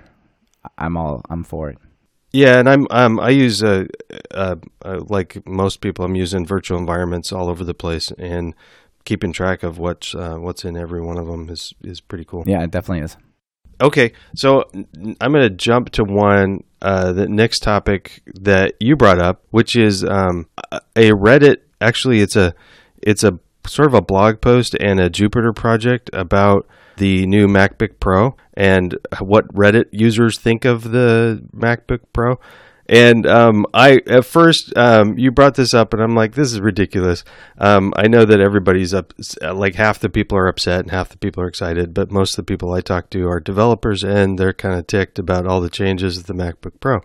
I'm 0.78 0.98
all 0.98 1.22
I'm 1.30 1.44
for 1.44 1.70
it. 1.70 1.78
Yeah, 2.32 2.60
and 2.60 2.70
I'm 2.70 2.88
um 2.92 3.20
I 3.20 3.30
use 3.30 3.64
uh, 3.64 3.86
uh, 4.32 4.56
like 4.84 5.48
most 5.48 5.82
people 5.82 6.06
I'm 6.06 6.16
using 6.16 6.46
virtual 6.46 6.78
environments 6.78 7.32
all 7.32 7.50
over 7.50 7.64
the 7.64 7.74
place 7.74 8.12
and 8.18 8.54
keeping 9.06 9.32
track 9.32 9.64
of 9.64 9.78
what's 9.78 10.14
uh, 10.14 10.36
what's 10.36 10.66
in 10.66 10.76
every 10.76 11.02
one 11.02 11.18
of 11.18 11.28
them 11.28 11.50
is 11.50 11.74
is 11.82 12.02
pretty 12.02 12.26
cool. 12.26 12.44
Yeah, 12.46 12.64
it 12.64 12.72
definitely 12.72 13.06
is. 13.06 13.18
Okay, 13.80 14.12
so 14.36 14.64
I'm 15.22 15.32
going 15.32 15.48
to 15.48 15.52
jump 15.52 15.92
to 15.92 16.04
one 16.04 16.64
uh, 16.82 17.14
the 17.14 17.28
next 17.28 17.62
topic 17.62 18.24
that 18.34 18.74
you 18.80 18.96
brought 18.96 19.20
up, 19.20 19.44
which 19.52 19.76
is 19.76 20.04
um, 20.04 20.48
a 20.96 21.12
Reddit. 21.12 21.58
Actually, 21.80 22.22
it's 22.22 22.36
a 22.36 22.56
it's 23.04 23.24
a 23.24 23.40
sort 23.68 23.88
of 23.88 23.94
a 23.94 24.02
blog 24.02 24.42
post 24.42 24.76
and 24.80 25.00
a 25.00 25.10
Jupyter 25.10 25.56
project 25.56 26.10
about 26.12 26.68
the 26.98 27.26
new 27.28 27.48
MacBook 27.48 28.00
Pro 28.00 28.36
and 28.54 28.98
what 29.20 29.48
Reddit 29.54 29.86
users 29.92 30.38
think 30.38 30.66
of 30.66 30.92
the 30.92 31.44
MacBook 31.56 32.02
Pro. 32.14 32.40
And 32.90 33.26
um, 33.28 33.66
I 33.74 34.02
at 34.08 34.26
first 34.26 34.76
um, 34.78 35.18
you 35.18 35.30
brought 35.32 35.56
this 35.56 35.74
up, 35.74 35.94
and 35.94 36.02
I'm 36.02 36.16
like, 36.16 36.36
this 36.36 36.54
is 36.54 36.62
ridiculous. 36.62 37.26
Um, 37.58 37.94
I 37.98 38.08
know 38.08 38.24
that 38.24 38.40
everybody's 38.40 38.94
up, 38.94 39.14
like 39.42 39.76
half 39.76 40.00
the 40.00 40.10
people 40.10 40.38
are 40.38 40.48
upset 40.48 40.82
and 40.82 40.92
half 40.92 41.10
the 41.10 41.18
people 41.18 41.44
are 41.44 41.48
excited, 41.48 41.94
but 41.94 42.12
most 42.12 42.32
of 42.32 42.38
the 42.38 42.52
people 42.52 42.72
I 42.72 42.80
talk 42.80 43.10
to 43.10 43.28
are 43.28 43.42
developers, 43.42 44.04
and 44.04 44.40
they're 44.40 44.54
kind 44.54 44.80
of 44.80 44.88
ticked 44.88 45.20
about 45.20 45.46
all 45.46 45.60
the 45.60 45.70
changes 45.70 46.18
of 46.18 46.28
the 46.28 46.34
MacBook 46.34 46.80
Pro. 46.80 47.02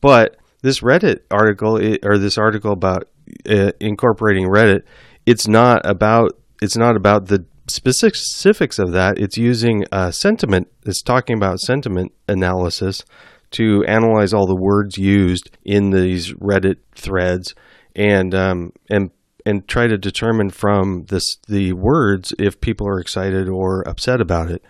But 0.00 0.36
this 0.62 0.80
Reddit 0.80 1.20
article, 1.32 1.80
or 2.04 2.16
this 2.16 2.38
article 2.38 2.72
about 2.72 3.08
uh, 3.48 3.72
incorporating 3.80 4.46
Reddit, 4.46 4.84
it's 5.26 5.48
not 5.48 5.82
about 5.84 6.38
it's 6.62 6.76
not 6.76 6.96
about 6.96 7.26
the 7.26 7.44
specifics 7.68 8.78
of 8.78 8.92
that, 8.92 9.18
it's 9.18 9.36
using 9.36 9.84
uh, 9.92 10.10
sentiment. 10.10 10.68
It's 10.84 11.02
talking 11.02 11.36
about 11.36 11.60
sentiment 11.60 12.12
analysis 12.28 13.04
to 13.52 13.84
analyze 13.86 14.32
all 14.32 14.46
the 14.46 14.60
words 14.60 14.98
used 14.98 15.56
in 15.64 15.90
these 15.90 16.32
Reddit 16.34 16.76
threads 16.94 17.54
and 17.94 18.34
um, 18.34 18.72
and 18.90 19.10
and 19.46 19.66
try 19.68 19.86
to 19.86 19.96
determine 19.96 20.50
from 20.50 21.04
this 21.08 21.36
the 21.48 21.72
words 21.72 22.32
if 22.38 22.60
people 22.60 22.86
are 22.88 22.98
excited 22.98 23.48
or 23.48 23.86
upset 23.88 24.20
about 24.20 24.50
it. 24.50 24.64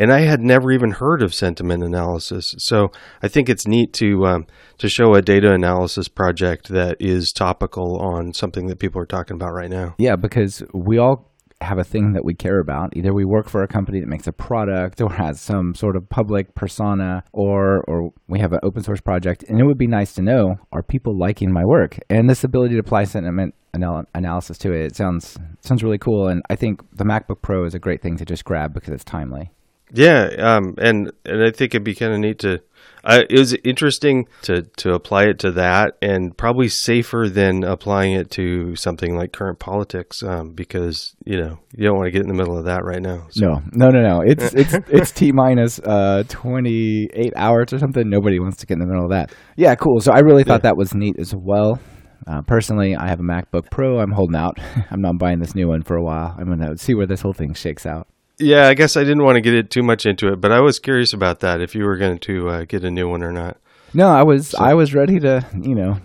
And 0.00 0.12
I 0.12 0.20
had 0.20 0.40
never 0.40 0.70
even 0.70 0.92
heard 0.92 1.22
of 1.22 1.34
sentiment 1.34 1.82
analysis, 1.82 2.54
so 2.58 2.92
I 3.20 3.26
think 3.26 3.48
it's 3.48 3.66
neat 3.66 3.92
to 3.94 4.26
um, 4.26 4.46
to 4.78 4.88
show 4.88 5.14
a 5.14 5.22
data 5.22 5.52
analysis 5.52 6.06
project 6.06 6.68
that 6.68 6.98
is 7.00 7.32
topical 7.32 7.98
on 8.00 8.32
something 8.32 8.68
that 8.68 8.78
people 8.78 9.02
are 9.02 9.06
talking 9.06 9.34
about 9.34 9.52
right 9.52 9.70
now. 9.70 9.96
Yeah, 9.98 10.14
because 10.14 10.62
we 10.72 10.98
all 10.98 11.28
have 11.60 11.78
a 11.78 11.84
thing 11.84 12.12
that 12.12 12.24
we 12.24 12.34
care 12.34 12.60
about. 12.60 12.96
Either 12.96 13.12
we 13.12 13.24
work 13.24 13.48
for 13.48 13.62
a 13.62 13.68
company 13.68 14.00
that 14.00 14.08
makes 14.08 14.26
a 14.26 14.32
product 14.32 15.00
or 15.00 15.12
has 15.12 15.40
some 15.40 15.74
sort 15.74 15.96
of 15.96 16.08
public 16.08 16.54
persona 16.54 17.24
or 17.32 17.82
or 17.88 18.10
we 18.28 18.38
have 18.38 18.52
an 18.52 18.60
open 18.62 18.82
source 18.82 19.00
project 19.00 19.44
and 19.48 19.60
it 19.60 19.64
would 19.64 19.78
be 19.78 19.86
nice 19.86 20.14
to 20.14 20.22
know 20.22 20.56
are 20.72 20.82
people 20.82 21.18
liking 21.18 21.52
my 21.52 21.64
work? 21.64 21.98
And 22.08 22.28
this 22.28 22.44
ability 22.44 22.74
to 22.74 22.80
apply 22.80 23.04
sentiment 23.04 23.54
anal- 23.74 24.04
analysis 24.14 24.58
to 24.58 24.72
it, 24.72 24.86
it 24.86 24.96
sounds 24.96 25.36
sounds 25.60 25.82
really 25.82 25.98
cool 25.98 26.28
and 26.28 26.42
I 26.48 26.56
think 26.56 26.82
the 26.92 27.04
MacBook 27.04 27.42
Pro 27.42 27.64
is 27.64 27.74
a 27.74 27.78
great 27.78 28.02
thing 28.02 28.16
to 28.18 28.24
just 28.24 28.44
grab 28.44 28.72
because 28.72 28.92
it's 28.92 29.04
timely. 29.04 29.50
Yeah, 29.92 30.28
um, 30.38 30.74
and 30.78 31.10
and 31.24 31.42
I 31.42 31.50
think 31.50 31.74
it'd 31.74 31.84
be 31.84 31.94
kind 31.94 32.12
of 32.12 32.18
neat 32.18 32.40
to. 32.40 32.60
Uh, 33.08 33.22
it 33.30 33.38
was 33.38 33.54
interesting 33.64 34.28
to 34.42 34.62
to 34.76 34.92
apply 34.92 35.24
it 35.24 35.38
to 35.38 35.50
that, 35.50 35.96
and 36.02 36.36
probably 36.36 36.68
safer 36.68 37.26
than 37.32 37.64
applying 37.64 38.12
it 38.12 38.30
to 38.30 38.76
something 38.76 39.16
like 39.16 39.32
current 39.32 39.58
politics, 39.58 40.22
um, 40.22 40.52
because 40.52 41.16
you 41.24 41.40
know 41.40 41.58
you 41.72 41.86
don't 41.86 41.96
want 41.96 42.06
to 42.06 42.10
get 42.10 42.20
in 42.20 42.28
the 42.28 42.34
middle 42.34 42.58
of 42.58 42.66
that 42.66 42.84
right 42.84 43.00
now. 43.00 43.26
So. 43.30 43.46
No, 43.46 43.62
no, 43.72 43.88
no, 43.88 44.02
no. 44.02 44.20
It's 44.20 44.52
it's 44.54 44.74
it's 44.88 45.10
t 45.10 45.32
minus 45.32 45.78
uh, 45.78 46.24
twenty 46.28 47.08
eight 47.14 47.32
hours 47.34 47.72
or 47.72 47.78
something. 47.78 48.10
Nobody 48.10 48.38
wants 48.40 48.58
to 48.58 48.66
get 48.66 48.74
in 48.74 48.80
the 48.80 48.86
middle 48.86 49.04
of 49.04 49.10
that. 49.10 49.32
Yeah, 49.56 49.74
cool. 49.74 50.00
So 50.00 50.12
I 50.12 50.18
really 50.18 50.44
thought 50.44 50.60
yeah. 50.60 50.70
that 50.70 50.76
was 50.76 50.94
neat 50.94 51.16
as 51.18 51.34
well. 51.34 51.80
Uh, 52.26 52.42
personally, 52.42 52.94
I 52.94 53.08
have 53.08 53.20
a 53.20 53.22
MacBook 53.22 53.70
Pro. 53.70 54.00
I'm 54.00 54.12
holding 54.12 54.36
out. 54.36 54.58
I'm 54.90 55.00
not 55.00 55.18
buying 55.18 55.38
this 55.38 55.54
new 55.54 55.66
one 55.66 55.82
for 55.82 55.96
a 55.96 56.04
while. 56.04 56.36
I'm 56.38 56.50
gonna 56.50 56.76
see 56.76 56.94
where 56.94 57.06
this 57.06 57.22
whole 57.22 57.32
thing 57.32 57.54
shakes 57.54 57.86
out. 57.86 58.06
Yeah, 58.38 58.68
I 58.68 58.74
guess 58.74 58.96
I 58.96 59.00
didn't 59.00 59.24
want 59.24 59.36
to 59.36 59.40
get 59.40 59.54
it 59.54 59.70
too 59.70 59.82
much 59.82 60.06
into 60.06 60.28
it, 60.28 60.40
but 60.40 60.52
I 60.52 60.60
was 60.60 60.78
curious 60.78 61.12
about 61.12 61.40
that 61.40 61.60
if 61.60 61.74
you 61.74 61.84
were 61.84 61.96
going 61.96 62.18
to 62.20 62.48
uh, 62.48 62.64
get 62.64 62.84
a 62.84 62.90
new 62.90 63.08
one 63.08 63.22
or 63.22 63.32
not. 63.32 63.56
No, 63.94 64.08
I 64.08 64.22
was 64.22 64.48
so. 64.48 64.58
I 64.58 64.74
was 64.74 64.94
ready 64.94 65.18
to 65.20 65.44
you 65.60 65.74
know 65.74 65.98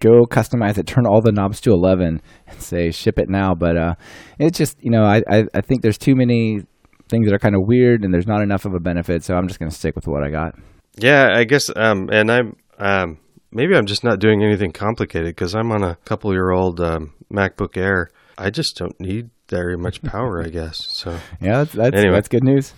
go 0.00 0.24
customize 0.24 0.78
it, 0.78 0.86
turn 0.86 1.06
all 1.06 1.20
the 1.20 1.32
knobs 1.32 1.60
to 1.62 1.70
eleven, 1.70 2.20
and 2.46 2.60
say 2.60 2.90
ship 2.90 3.18
it 3.18 3.28
now. 3.28 3.54
But 3.54 3.76
uh, 3.76 3.94
it's 4.38 4.58
just 4.58 4.76
you 4.82 4.90
know 4.90 5.04
I, 5.04 5.22
I, 5.30 5.44
I 5.54 5.60
think 5.60 5.82
there's 5.82 5.98
too 5.98 6.14
many 6.14 6.62
things 7.08 7.26
that 7.26 7.34
are 7.34 7.38
kind 7.38 7.54
of 7.54 7.62
weird, 7.64 8.04
and 8.04 8.12
there's 8.12 8.26
not 8.26 8.42
enough 8.42 8.64
of 8.64 8.74
a 8.74 8.80
benefit, 8.80 9.24
so 9.24 9.34
I'm 9.34 9.48
just 9.48 9.58
going 9.58 9.70
to 9.70 9.76
stick 9.76 9.94
with 9.94 10.06
what 10.06 10.22
I 10.22 10.30
got. 10.30 10.54
Yeah, 10.96 11.30
I 11.32 11.44
guess. 11.44 11.70
Um, 11.74 12.10
and 12.12 12.30
I'm 12.30 12.56
um, 12.78 13.18
maybe 13.50 13.74
I'm 13.76 13.86
just 13.86 14.04
not 14.04 14.18
doing 14.18 14.42
anything 14.42 14.72
complicated 14.72 15.28
because 15.28 15.54
I'm 15.54 15.72
on 15.72 15.82
a 15.82 15.96
couple 16.04 16.32
year 16.32 16.50
old 16.50 16.80
um, 16.80 17.14
MacBook 17.32 17.76
Air. 17.76 18.10
I 18.38 18.50
just 18.50 18.76
don't 18.76 18.98
need 19.00 19.30
very 19.48 19.76
much 19.76 20.02
power, 20.14 20.42
I 20.42 20.48
guess. 20.48 20.86
So 20.90 21.18
yeah, 21.40 21.64
that's 21.64 21.72
that's, 21.72 21.96
anyway. 21.96 22.14
that's 22.14 22.28
good 22.28 22.44
news. 22.44 22.72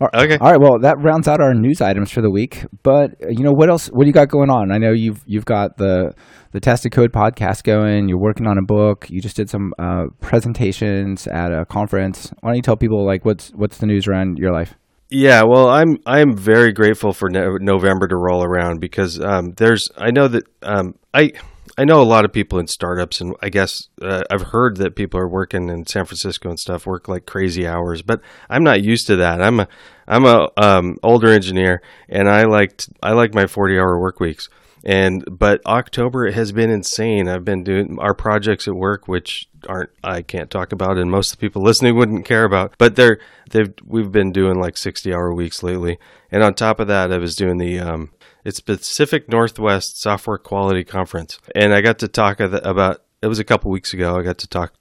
All 0.00 0.08
right, 0.12 0.24
okay. 0.24 0.38
All 0.38 0.50
right. 0.50 0.60
Well, 0.60 0.78
that 0.80 0.96
rounds 0.98 1.28
out 1.28 1.40
our 1.40 1.54
news 1.54 1.80
items 1.80 2.10
for 2.10 2.22
the 2.22 2.30
week. 2.30 2.64
But 2.82 3.10
uh, 3.22 3.28
you 3.28 3.44
know 3.44 3.52
what 3.52 3.68
else? 3.68 3.88
What 3.88 4.04
do 4.04 4.06
you 4.06 4.12
got 4.12 4.28
going 4.28 4.48
on? 4.48 4.70
I 4.70 4.78
know 4.78 4.92
you've 4.92 5.22
you've 5.26 5.44
got 5.44 5.76
the 5.76 6.14
the 6.52 6.60
Tested 6.60 6.92
Code 6.92 7.12
podcast 7.12 7.64
going. 7.64 8.08
You're 8.08 8.20
working 8.20 8.46
on 8.46 8.58
a 8.58 8.62
book. 8.62 9.08
You 9.10 9.20
just 9.20 9.36
did 9.36 9.50
some 9.50 9.72
uh, 9.78 10.04
presentations 10.20 11.26
at 11.26 11.52
a 11.52 11.64
conference. 11.64 12.32
Why 12.40 12.50
don't 12.50 12.56
you 12.56 12.62
tell 12.62 12.76
people 12.76 13.04
like 13.04 13.24
what's 13.24 13.50
what's 13.50 13.78
the 13.78 13.86
news 13.86 14.06
around 14.06 14.38
your 14.38 14.52
life? 14.52 14.74
Yeah, 15.10 15.42
well, 15.42 15.68
I'm 15.68 15.98
I'm 16.06 16.34
very 16.36 16.72
grateful 16.72 17.12
for 17.12 17.28
no- 17.28 17.58
November 17.60 18.08
to 18.08 18.16
roll 18.16 18.42
around 18.42 18.80
because 18.80 19.20
um, 19.20 19.52
there's 19.58 19.90
I 19.98 20.10
know 20.10 20.28
that 20.28 20.44
um, 20.62 20.94
I 21.12 21.32
I 21.78 21.84
know 21.84 22.02
a 22.02 22.04
lot 22.04 22.24
of 22.24 22.32
people 22.32 22.58
in 22.58 22.66
startups, 22.66 23.20
and 23.20 23.34
I 23.40 23.48
guess 23.48 23.88
uh, 24.00 24.22
I've 24.30 24.42
heard 24.42 24.76
that 24.76 24.94
people 24.94 25.18
are 25.18 25.28
working 25.28 25.68
in 25.68 25.86
San 25.86 26.04
Francisco 26.04 26.50
and 26.50 26.60
stuff 26.60 26.86
work 26.86 27.08
like 27.08 27.24
crazy 27.24 27.66
hours, 27.66 28.02
but 28.02 28.20
I'm 28.50 28.62
not 28.62 28.82
used 28.82 29.06
to 29.06 29.16
that. 29.16 29.40
I'm 29.40 29.60
a 29.60 29.68
I'm 30.06 30.24
a 30.24 30.50
um, 30.56 30.98
older 31.02 31.28
engineer, 31.28 31.82
and 32.08 32.28
I 32.28 32.44
liked 32.44 32.88
I 33.02 33.12
like 33.12 33.34
my 33.34 33.46
40 33.46 33.78
hour 33.78 33.98
work 33.98 34.20
weeks. 34.20 34.48
And 34.84 35.24
but 35.30 35.64
October 35.64 36.30
has 36.32 36.50
been 36.50 36.70
insane. 36.70 37.28
I've 37.28 37.44
been 37.44 37.62
doing 37.62 37.98
our 38.00 38.14
projects 38.14 38.66
at 38.66 38.74
work, 38.74 39.06
which 39.06 39.48
aren't 39.68 39.90
I 40.02 40.22
can't 40.22 40.50
talk 40.50 40.72
about, 40.72 40.98
and 40.98 41.10
most 41.10 41.32
of 41.32 41.38
the 41.38 41.46
people 41.46 41.62
listening 41.62 41.96
wouldn't 41.96 42.24
care 42.24 42.44
about. 42.44 42.74
But 42.78 42.96
they're 42.96 43.18
they've 43.50 43.72
we've 43.84 44.10
been 44.10 44.32
doing 44.32 44.60
like 44.60 44.76
60 44.76 45.14
hour 45.14 45.32
weeks 45.32 45.62
lately, 45.62 45.98
and 46.32 46.42
on 46.42 46.54
top 46.54 46.80
of 46.80 46.88
that, 46.88 47.12
I 47.12 47.18
was 47.18 47.36
doing 47.36 47.58
the 47.58 47.78
um, 47.78 48.10
it's 48.44 48.60
Pacific 48.60 49.28
Northwest 49.28 50.00
Software 50.00 50.38
Quality 50.38 50.84
Conference, 50.84 51.38
and 51.54 51.72
I 51.72 51.80
got 51.80 51.98
to 52.00 52.08
talk 52.08 52.40
about. 52.40 53.02
It 53.22 53.28
was 53.28 53.38
a 53.38 53.44
couple 53.44 53.70
weeks 53.70 53.94
ago. 53.94 54.16
I 54.16 54.22
got 54.22 54.38
to 54.38 54.48
talk 54.48 54.74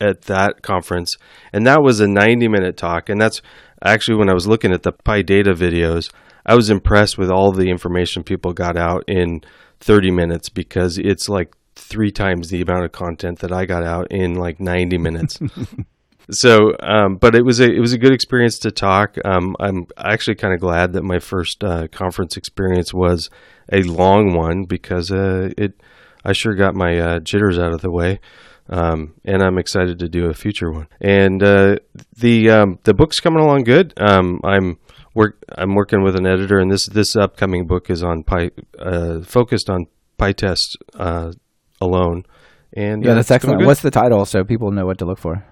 at 0.00 0.22
that 0.22 0.62
conference, 0.62 1.16
and 1.52 1.66
that 1.66 1.82
was 1.82 2.00
a 2.00 2.08
90 2.08 2.48
minute 2.48 2.76
talk. 2.76 3.08
And 3.08 3.20
that's 3.20 3.42
actually 3.82 4.16
when 4.16 4.30
I 4.30 4.34
was 4.34 4.46
looking 4.46 4.72
at 4.72 4.82
the 4.82 4.92
PyData 4.92 5.54
videos, 5.54 6.10
I 6.46 6.54
was 6.54 6.70
impressed 6.70 7.18
with 7.18 7.30
all 7.30 7.52
the 7.52 7.70
information 7.70 8.22
people 8.22 8.52
got 8.52 8.76
out 8.76 9.04
in 9.08 9.42
30 9.80 10.10
minutes 10.10 10.48
because 10.48 10.98
it's 10.98 11.28
like 11.28 11.54
three 11.76 12.10
times 12.10 12.48
the 12.48 12.62
amount 12.62 12.84
of 12.84 12.92
content 12.92 13.40
that 13.40 13.52
I 13.52 13.66
got 13.66 13.82
out 13.82 14.08
in 14.10 14.34
like 14.34 14.60
90 14.60 14.98
minutes. 14.98 15.38
so 16.30 16.74
um, 16.80 17.16
but 17.16 17.34
it 17.34 17.44
was 17.44 17.60
a 17.60 17.70
it 17.70 17.80
was 17.80 17.92
a 17.92 17.98
good 17.98 18.12
experience 18.12 18.58
to 18.60 18.70
talk. 18.70 19.16
Um, 19.24 19.56
i'm 19.60 19.86
actually 19.98 20.36
kind 20.36 20.54
of 20.54 20.60
glad 20.60 20.92
that 20.94 21.02
my 21.02 21.18
first 21.18 21.62
uh, 21.62 21.88
conference 21.88 22.36
experience 22.36 22.94
was 22.94 23.30
a 23.72 23.82
long 23.82 24.34
one 24.34 24.64
because 24.64 25.10
uh, 25.10 25.50
it 25.56 25.80
i 26.24 26.32
sure 26.32 26.54
got 26.54 26.74
my 26.74 26.98
uh, 26.98 27.18
jitters 27.20 27.58
out 27.58 27.72
of 27.72 27.80
the 27.80 27.90
way. 27.90 28.20
Um, 28.66 29.14
and 29.26 29.42
i'm 29.42 29.58
excited 29.58 29.98
to 29.98 30.08
do 30.08 30.26
a 30.26 30.34
future 30.34 30.72
one. 30.72 30.88
And 31.00 31.42
uh, 31.42 31.76
the 32.16 32.50
um, 32.50 32.78
the 32.84 32.94
book's 32.94 33.20
coming 33.20 33.42
along 33.42 33.64
good. 33.64 33.92
Um, 33.98 34.40
i'm 34.42 34.78
work 35.14 35.42
i'm 35.56 35.74
working 35.74 36.02
with 36.02 36.16
an 36.16 36.26
editor 36.26 36.58
and 36.58 36.70
this 36.70 36.86
this 36.86 37.14
upcoming 37.14 37.66
book 37.66 37.90
is 37.90 38.02
on 38.02 38.24
Py, 38.24 38.50
uh, 38.78 39.20
focused 39.20 39.68
on 39.68 39.86
PyTest 40.18 40.76
uh, 40.94 41.32
alone. 41.80 42.24
And 42.72 43.04
yeah 43.04 43.14
that's 43.14 43.30
excellent. 43.30 43.64
what's 43.66 43.82
the 43.82 43.90
title 43.90 44.24
so 44.24 44.42
people 44.44 44.70
know 44.72 44.86
what 44.86 44.98
to 44.98 45.04
look 45.04 45.18
for 45.18 45.44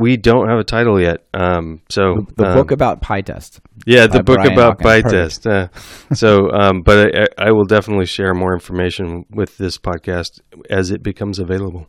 we 0.00 0.16
don't 0.16 0.48
have 0.48 0.58
a 0.58 0.64
title 0.64 1.00
yet. 1.00 1.26
Um, 1.34 1.82
so 1.88 2.14
the, 2.14 2.44
the 2.44 2.48
um, 2.50 2.56
book 2.56 2.70
about 2.70 3.02
PyTest. 3.02 3.60
Yeah, 3.86 4.06
the 4.06 4.22
book 4.22 4.36
Brian 4.36 4.52
about 4.52 4.78
PyTest. 4.78 5.46
Uh, 5.50 6.14
so, 6.14 6.50
um, 6.52 6.82
but 6.82 7.14
I, 7.14 7.48
I, 7.48 7.52
will 7.52 7.66
definitely 7.66 8.06
share 8.06 8.34
more 8.34 8.54
information 8.54 9.24
with 9.30 9.58
this 9.58 9.78
podcast 9.78 10.40
as 10.70 10.90
it 10.90 11.02
becomes 11.02 11.38
available. 11.38 11.86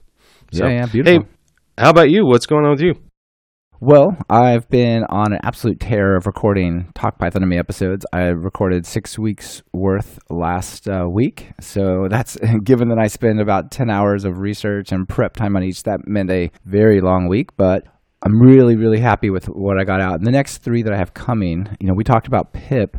So, 0.51 0.65
yeah, 0.65 0.71
yeah, 0.71 0.85
beautiful. 0.87 1.23
Hey, 1.23 1.27
how 1.77 1.89
about 1.89 2.09
you? 2.09 2.25
What's 2.25 2.45
going 2.45 2.65
on 2.65 2.71
with 2.71 2.81
you? 2.81 2.95
Well, 3.83 4.15
I've 4.29 4.69
been 4.69 5.05
on 5.05 5.33
an 5.33 5.39
absolute 5.41 5.79
tear 5.79 6.15
of 6.15 6.27
recording 6.27 6.91
Talk 6.93 7.17
Python 7.17 7.41
to 7.41 7.47
Me 7.47 7.57
episodes. 7.57 8.05
I 8.13 8.25
recorded 8.25 8.85
six 8.85 9.17
weeks 9.17 9.63
worth 9.73 10.19
last 10.29 10.87
uh, 10.87 11.07
week. 11.09 11.49
So 11.59 12.07
that's 12.09 12.37
given 12.63 12.89
that 12.89 12.99
I 12.99 13.07
spend 13.07 13.41
about 13.41 13.71
10 13.71 13.89
hours 13.89 14.23
of 14.23 14.37
research 14.37 14.91
and 14.91 15.09
prep 15.09 15.35
time 15.35 15.55
on 15.55 15.63
each, 15.63 15.81
that 15.83 16.07
meant 16.07 16.29
a 16.29 16.51
very 16.63 17.01
long 17.01 17.27
week. 17.27 17.57
But 17.57 17.85
I'm 18.23 18.39
really, 18.39 18.75
really 18.75 18.99
happy 18.99 19.29
with 19.29 19.45
what 19.49 19.79
I 19.79 19.83
got 19.83 19.99
out. 19.99 20.15
And 20.15 20.27
the 20.27 20.31
next 20.31 20.59
three 20.59 20.83
that 20.83 20.93
I 20.93 20.97
have 20.97 21.13
coming, 21.13 21.75
you 21.79 21.87
know, 21.87 21.93
we 21.93 22.03
talked 22.03 22.27
about 22.27 22.53
pip, 22.53 22.97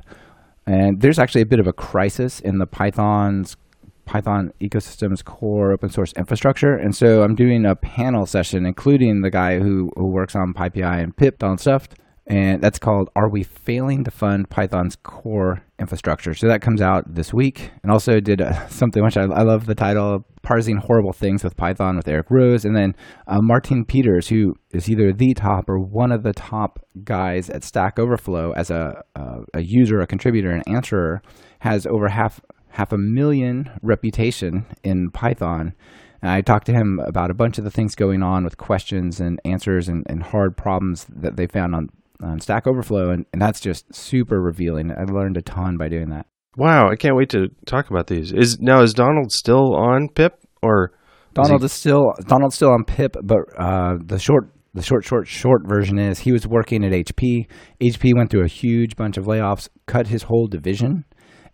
and 0.66 1.00
there's 1.00 1.18
actually 1.18 1.42
a 1.42 1.46
bit 1.46 1.60
of 1.60 1.66
a 1.66 1.72
crisis 1.72 2.40
in 2.40 2.58
the 2.58 2.66
Python's 2.66 3.56
Python 4.04 4.52
ecosystem's 4.60 5.22
core 5.22 5.72
open 5.72 5.88
source 5.88 6.12
infrastructure. 6.14 6.74
And 6.74 6.94
so 6.94 7.22
I'm 7.22 7.34
doing 7.34 7.64
a 7.64 7.76
panel 7.76 8.26
session, 8.26 8.66
including 8.66 9.22
the 9.22 9.30
guy 9.30 9.58
who, 9.58 9.90
who 9.96 10.06
works 10.06 10.34
on 10.34 10.54
PyPI 10.54 11.02
and 11.02 11.16
pip, 11.16 11.38
Donald 11.38 11.60
Stufft, 11.60 11.92
and 12.26 12.62
that's 12.62 12.78
called 12.78 13.10
Are 13.16 13.28
We 13.28 13.42
Failing 13.42 14.04
to 14.04 14.10
Fund 14.10 14.48
Python's 14.48 14.96
Core 14.96 15.62
Infrastructure? 15.78 16.34
So 16.34 16.46
that 16.48 16.62
comes 16.62 16.80
out 16.80 17.14
this 17.14 17.32
week. 17.32 17.70
And 17.82 17.90
also 17.90 18.20
did 18.20 18.40
uh, 18.40 18.68
something 18.68 19.02
which 19.02 19.16
I, 19.16 19.22
I, 19.22 19.42
love 19.42 19.66
the 19.66 19.74
title 19.74 20.24
Parsing 20.42 20.78
Horrible 20.78 21.12
Things 21.12 21.44
with 21.44 21.56
Python 21.56 21.96
with 21.96 22.08
Erik 22.08 22.30
Rose. 22.30 22.64
And 22.64 22.76
then 22.76 22.94
uh, 23.26 23.40
Martijn 23.40 23.86
Pieters, 23.86 24.28
who 24.28 24.54
is 24.70 24.90
either 24.90 25.12
the 25.12 25.34
top 25.34 25.68
or 25.68 25.78
one 25.78 26.12
of 26.12 26.22
the 26.22 26.32
top 26.32 26.84
guys 27.04 27.48
at 27.50 27.64
Stack 27.64 27.98
Overflow 27.98 28.52
as 28.52 28.70
a, 28.70 29.02
uh, 29.16 29.40
a 29.54 29.60
user, 29.62 30.00
a 30.00 30.06
contributor, 30.06 30.50
an 30.50 30.62
answerer, 30.66 31.22
has 31.60 31.86
over 31.86 32.08
half 32.08 32.40
half 32.70 32.92
a 32.92 32.98
million 32.98 33.70
reputation 33.82 34.64
in 34.82 35.10
Python. 35.10 35.74
And 36.22 36.30
I 36.30 36.40
talked 36.40 36.66
to 36.66 36.72
him 36.72 37.00
about 37.06 37.30
a 37.30 37.34
bunch 37.34 37.58
of 37.58 37.64
the 37.64 37.70
things 37.70 37.94
going 37.94 38.22
on 38.22 38.44
with 38.44 38.56
questions 38.56 39.20
and 39.20 39.40
answers 39.44 39.88
and, 39.88 40.06
and 40.08 40.22
hard 40.22 40.56
problems 40.56 41.04
that 41.10 41.36
they 41.36 41.46
found 41.46 41.74
on 41.74 41.90
on 42.22 42.40
Stack 42.40 42.66
Overflow, 42.66 43.10
and, 43.10 43.26
and 43.32 43.42
that's 43.42 43.60
just 43.60 43.92
super 43.94 44.40
revealing. 44.40 44.92
I 44.92 45.02
learned 45.04 45.36
a 45.36 45.42
ton 45.42 45.76
by 45.76 45.88
doing 45.88 46.10
that. 46.10 46.26
Wow, 46.56 46.88
I 46.90 46.96
can't 46.96 47.16
wait 47.16 47.30
to 47.30 47.48
talk 47.66 47.90
about 47.90 48.06
these. 48.06 48.32
Is 48.32 48.58
now 48.60 48.82
is 48.82 48.94
Donald 48.94 49.32
still 49.32 49.74
on 49.74 50.08
Pip 50.14 50.38
or 50.62 50.92
Donald 51.34 51.62
is, 51.62 51.72
is 51.72 51.72
still 51.72 52.12
Donald's 52.26 52.54
still 52.54 52.70
on 52.70 52.84
Pip, 52.84 53.16
but 53.22 53.40
uh, 53.58 53.96
the 54.04 54.18
short 54.18 54.50
the 54.74 54.82
short 54.82 55.04
short 55.04 55.26
short 55.26 55.62
version 55.66 55.98
is 55.98 56.20
he 56.20 56.32
was 56.32 56.46
working 56.46 56.84
at 56.84 56.92
HP. 56.92 57.46
HP 57.80 58.14
went 58.14 58.30
through 58.30 58.44
a 58.44 58.48
huge 58.48 58.96
bunch 58.96 59.16
of 59.16 59.24
layoffs, 59.24 59.68
cut 59.86 60.08
his 60.08 60.24
whole 60.24 60.46
division, 60.46 61.04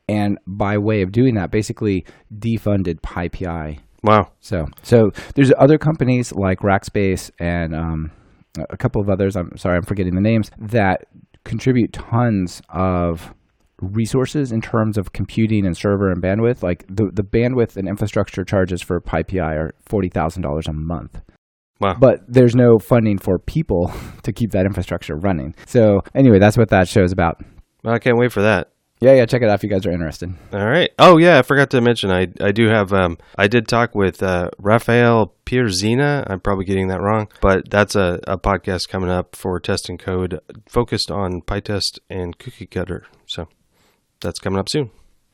and 0.08 0.38
by 0.46 0.78
way 0.78 1.02
of 1.02 1.12
doing 1.12 1.34
that, 1.34 1.50
basically 1.50 2.04
defunded 2.32 3.00
PyPI 3.00 3.78
Wow. 4.02 4.30
So, 4.40 4.66
so 4.82 5.10
there's 5.34 5.52
other 5.58 5.78
companies 5.78 6.32
like 6.32 6.60
Rackspace 6.60 7.30
and 7.40 7.74
um, 7.74 8.10
a 8.70 8.76
couple 8.76 9.02
of 9.02 9.08
others. 9.08 9.36
I'm 9.36 9.56
sorry, 9.56 9.76
I'm 9.76 9.82
forgetting 9.82 10.14
the 10.14 10.20
names 10.20 10.50
that 10.58 11.06
contribute 11.44 11.92
tons 11.92 12.62
of 12.68 13.34
resources 13.80 14.52
in 14.52 14.60
terms 14.60 14.98
of 14.98 15.12
computing 15.12 15.66
and 15.66 15.76
server 15.76 16.10
and 16.10 16.22
bandwidth. 16.22 16.62
Like 16.62 16.84
the 16.88 17.10
the 17.12 17.22
bandwidth 17.22 17.76
and 17.76 17.88
infrastructure 17.88 18.44
charges 18.44 18.82
for 18.82 19.00
PyPI 19.00 19.56
are 19.56 19.74
forty 19.80 20.08
thousand 20.08 20.42
dollars 20.42 20.66
a 20.66 20.72
month. 20.72 21.20
Wow. 21.80 21.96
But 21.98 22.22
there's 22.26 22.56
no 22.56 22.78
funding 22.78 23.18
for 23.18 23.38
people 23.38 23.92
to 24.22 24.32
keep 24.32 24.50
that 24.52 24.66
infrastructure 24.66 25.16
running. 25.16 25.54
So 25.66 26.02
anyway, 26.14 26.38
that's 26.38 26.56
what 26.56 26.70
that 26.70 26.88
show's 26.88 27.12
about. 27.12 27.42
Well, 27.84 27.94
I 27.94 27.98
can't 27.98 28.18
wait 28.18 28.32
for 28.32 28.42
that. 28.42 28.72
Yeah, 29.00 29.14
yeah, 29.14 29.26
check 29.26 29.42
it 29.42 29.48
out 29.48 29.54
if 29.54 29.62
you 29.62 29.68
guys 29.68 29.86
are 29.86 29.92
interested. 29.92 30.34
All 30.52 30.66
right. 30.66 30.90
Oh 30.98 31.18
yeah, 31.18 31.38
I 31.38 31.42
forgot 31.42 31.70
to 31.70 31.80
mention 31.80 32.10
I 32.10 32.26
I 32.40 32.50
do 32.50 32.66
have 32.66 32.92
um 32.92 33.16
I 33.36 33.46
did 33.46 33.68
talk 33.68 33.94
with 33.94 34.22
uh, 34.22 34.50
Raphael 34.58 35.34
Pierzina. 35.46 36.24
I'm 36.28 36.40
probably 36.40 36.64
getting 36.64 36.88
that 36.88 37.00
wrong, 37.00 37.28
but 37.40 37.70
that's 37.70 37.94
a, 37.94 38.18
a 38.26 38.36
podcast 38.36 38.88
coming 38.88 39.08
up 39.08 39.36
for 39.36 39.60
testing 39.60 39.98
code 39.98 40.40
focused 40.68 41.12
on 41.12 41.42
PyTest 41.42 42.00
and 42.10 42.38
Cookiecutter. 42.38 43.02
So 43.24 43.48
that's 44.20 44.38
coming 44.38 44.58
up 44.58 44.68
soon. 44.68 44.90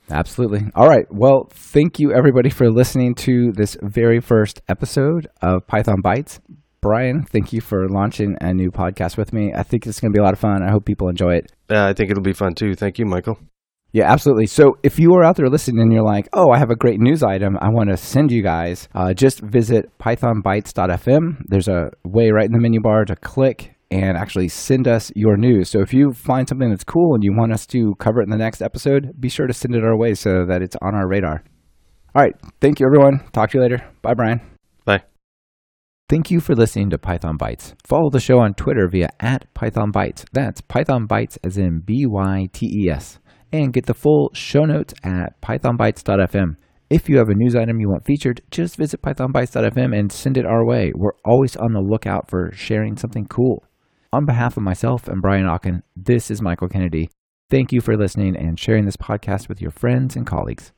Absolutely. 0.09 0.61
All 0.75 0.87
right. 0.87 1.05
Well, 1.09 1.47
thank 1.51 1.99
you 1.99 2.13
everybody 2.13 2.49
for 2.49 2.69
listening 2.69 3.15
to 3.15 3.51
this 3.53 3.75
very 3.81 4.19
first 4.19 4.61
episode 4.69 5.27
of 5.41 5.65
Python 5.67 6.01
Bytes. 6.03 6.39
Brian, 6.81 7.23
thank 7.23 7.51
you 7.51 7.61
for 7.61 7.89
launching 7.89 8.35
a 8.41 8.53
new 8.53 8.69
podcast 8.69 9.17
with 9.17 9.33
me. 9.33 9.51
I 9.55 9.63
think 9.63 9.87
it's 9.87 9.99
going 9.99 10.11
to 10.11 10.15
be 10.15 10.21
a 10.21 10.23
lot 10.23 10.33
of 10.33 10.39
fun. 10.39 10.61
I 10.61 10.69
hope 10.69 10.85
people 10.85 11.09
enjoy 11.09 11.37
it. 11.37 11.51
Uh, 11.69 11.85
I 11.85 11.93
think 11.93 12.11
it'll 12.11 12.21
be 12.21 12.33
fun 12.33 12.53
too. 12.53 12.75
Thank 12.75 12.99
you, 12.99 13.05
Michael. 13.05 13.39
Yeah, 13.91 14.11
absolutely. 14.11 14.45
So 14.47 14.77
if 14.83 14.99
you 14.99 15.13
are 15.15 15.23
out 15.23 15.37
there 15.37 15.47
listening 15.49 15.81
and 15.81 15.91
you're 15.91 16.03
like, 16.03 16.27
oh, 16.33 16.51
I 16.51 16.59
have 16.59 16.69
a 16.69 16.75
great 16.75 16.99
news 16.99 17.23
item 17.23 17.57
I 17.61 17.69
want 17.69 17.89
to 17.89 17.97
send 17.97 18.29
you 18.29 18.43
guys, 18.43 18.89
uh, 18.93 19.13
just 19.13 19.39
visit 19.39 19.89
pythonbytes.fm. 19.99 21.45
There's 21.47 21.67
a 21.67 21.89
way 22.03 22.29
right 22.29 22.45
in 22.45 22.51
the 22.51 22.59
menu 22.59 22.81
bar 22.81 23.05
to 23.05 23.15
click 23.15 23.74
and 23.91 24.17
actually 24.17 24.47
send 24.47 24.87
us 24.87 25.11
your 25.15 25.37
news. 25.37 25.69
So 25.69 25.81
if 25.81 25.93
you 25.93 26.11
find 26.11 26.47
something 26.47 26.69
that's 26.69 26.83
cool 26.83 27.13
and 27.13 27.23
you 27.23 27.33
want 27.35 27.53
us 27.53 27.65
to 27.67 27.93
cover 27.99 28.21
it 28.21 28.25
in 28.25 28.29
the 28.29 28.37
next 28.37 28.61
episode, 28.61 29.13
be 29.19 29.29
sure 29.29 29.47
to 29.47 29.53
send 29.53 29.75
it 29.75 29.83
our 29.83 29.97
way 29.97 30.13
so 30.13 30.45
that 30.45 30.61
it's 30.61 30.75
on 30.81 30.95
our 30.95 31.07
radar. 31.07 31.43
All 32.15 32.21
right. 32.21 32.35
Thank 32.61 32.79
you, 32.79 32.85
everyone. 32.85 33.19
Talk 33.33 33.51
to 33.51 33.57
you 33.57 33.61
later. 33.61 33.85
Bye, 34.01 34.13
Brian. 34.13 34.41
Bye. 34.85 35.03
Thank 36.07 36.31
you 36.31 36.39
for 36.39 36.55
listening 36.55 36.89
to 36.91 36.97
Python 36.97 37.37
Bytes. 37.37 37.73
Follow 37.85 38.09
the 38.09 38.19
show 38.19 38.39
on 38.39 38.53
Twitter 38.53 38.87
via 38.89 39.09
at 39.19 39.53
Python 39.53 39.91
Bytes. 39.91 40.23
That's 40.31 40.61
Python 40.61 41.07
Bytes 41.07 41.37
as 41.43 41.57
in 41.57 41.81
B 41.85 42.05
Y 42.07 42.47
T 42.53 42.67
E 42.67 42.89
S. 42.89 43.19
And 43.51 43.73
get 43.73 43.85
the 43.85 43.93
full 43.93 44.31
show 44.33 44.65
notes 44.65 44.93
at 45.03 45.39
pythonbytes.fm. 45.41 46.55
If 46.89 47.09
you 47.09 47.17
have 47.17 47.29
a 47.29 47.35
news 47.35 47.55
item 47.55 47.79
you 47.79 47.89
want 47.89 48.05
featured, 48.05 48.41
just 48.51 48.77
visit 48.77 49.01
pythonbytes.fm 49.01 49.97
and 49.97 50.11
send 50.11 50.37
it 50.37 50.45
our 50.45 50.65
way. 50.65 50.91
We're 50.95 51.17
always 51.25 51.55
on 51.55 51.73
the 51.73 51.79
lookout 51.79 52.29
for 52.29 52.51
sharing 52.53 52.95
something 52.95 53.25
cool. 53.25 53.63
On 54.15 54.23
behalf 54.23 54.55
of 54.55 54.63
myself 54.63 55.09
and 55.09 55.21
Brian 55.21 55.45
Ocken, 55.45 55.83
this 55.93 56.31
is 56.31 56.41
Michael 56.41 56.69
Kennedy. 56.69 57.09
Thank 57.49 57.73
you 57.73 57.81
for 57.81 57.97
listening 57.97 58.37
and 58.37 58.57
sharing 58.57 58.85
this 58.85 58.95
podcast 58.95 59.49
with 59.49 59.59
your 59.59 59.71
friends 59.71 60.15
and 60.15 60.25
colleagues. 60.25 60.71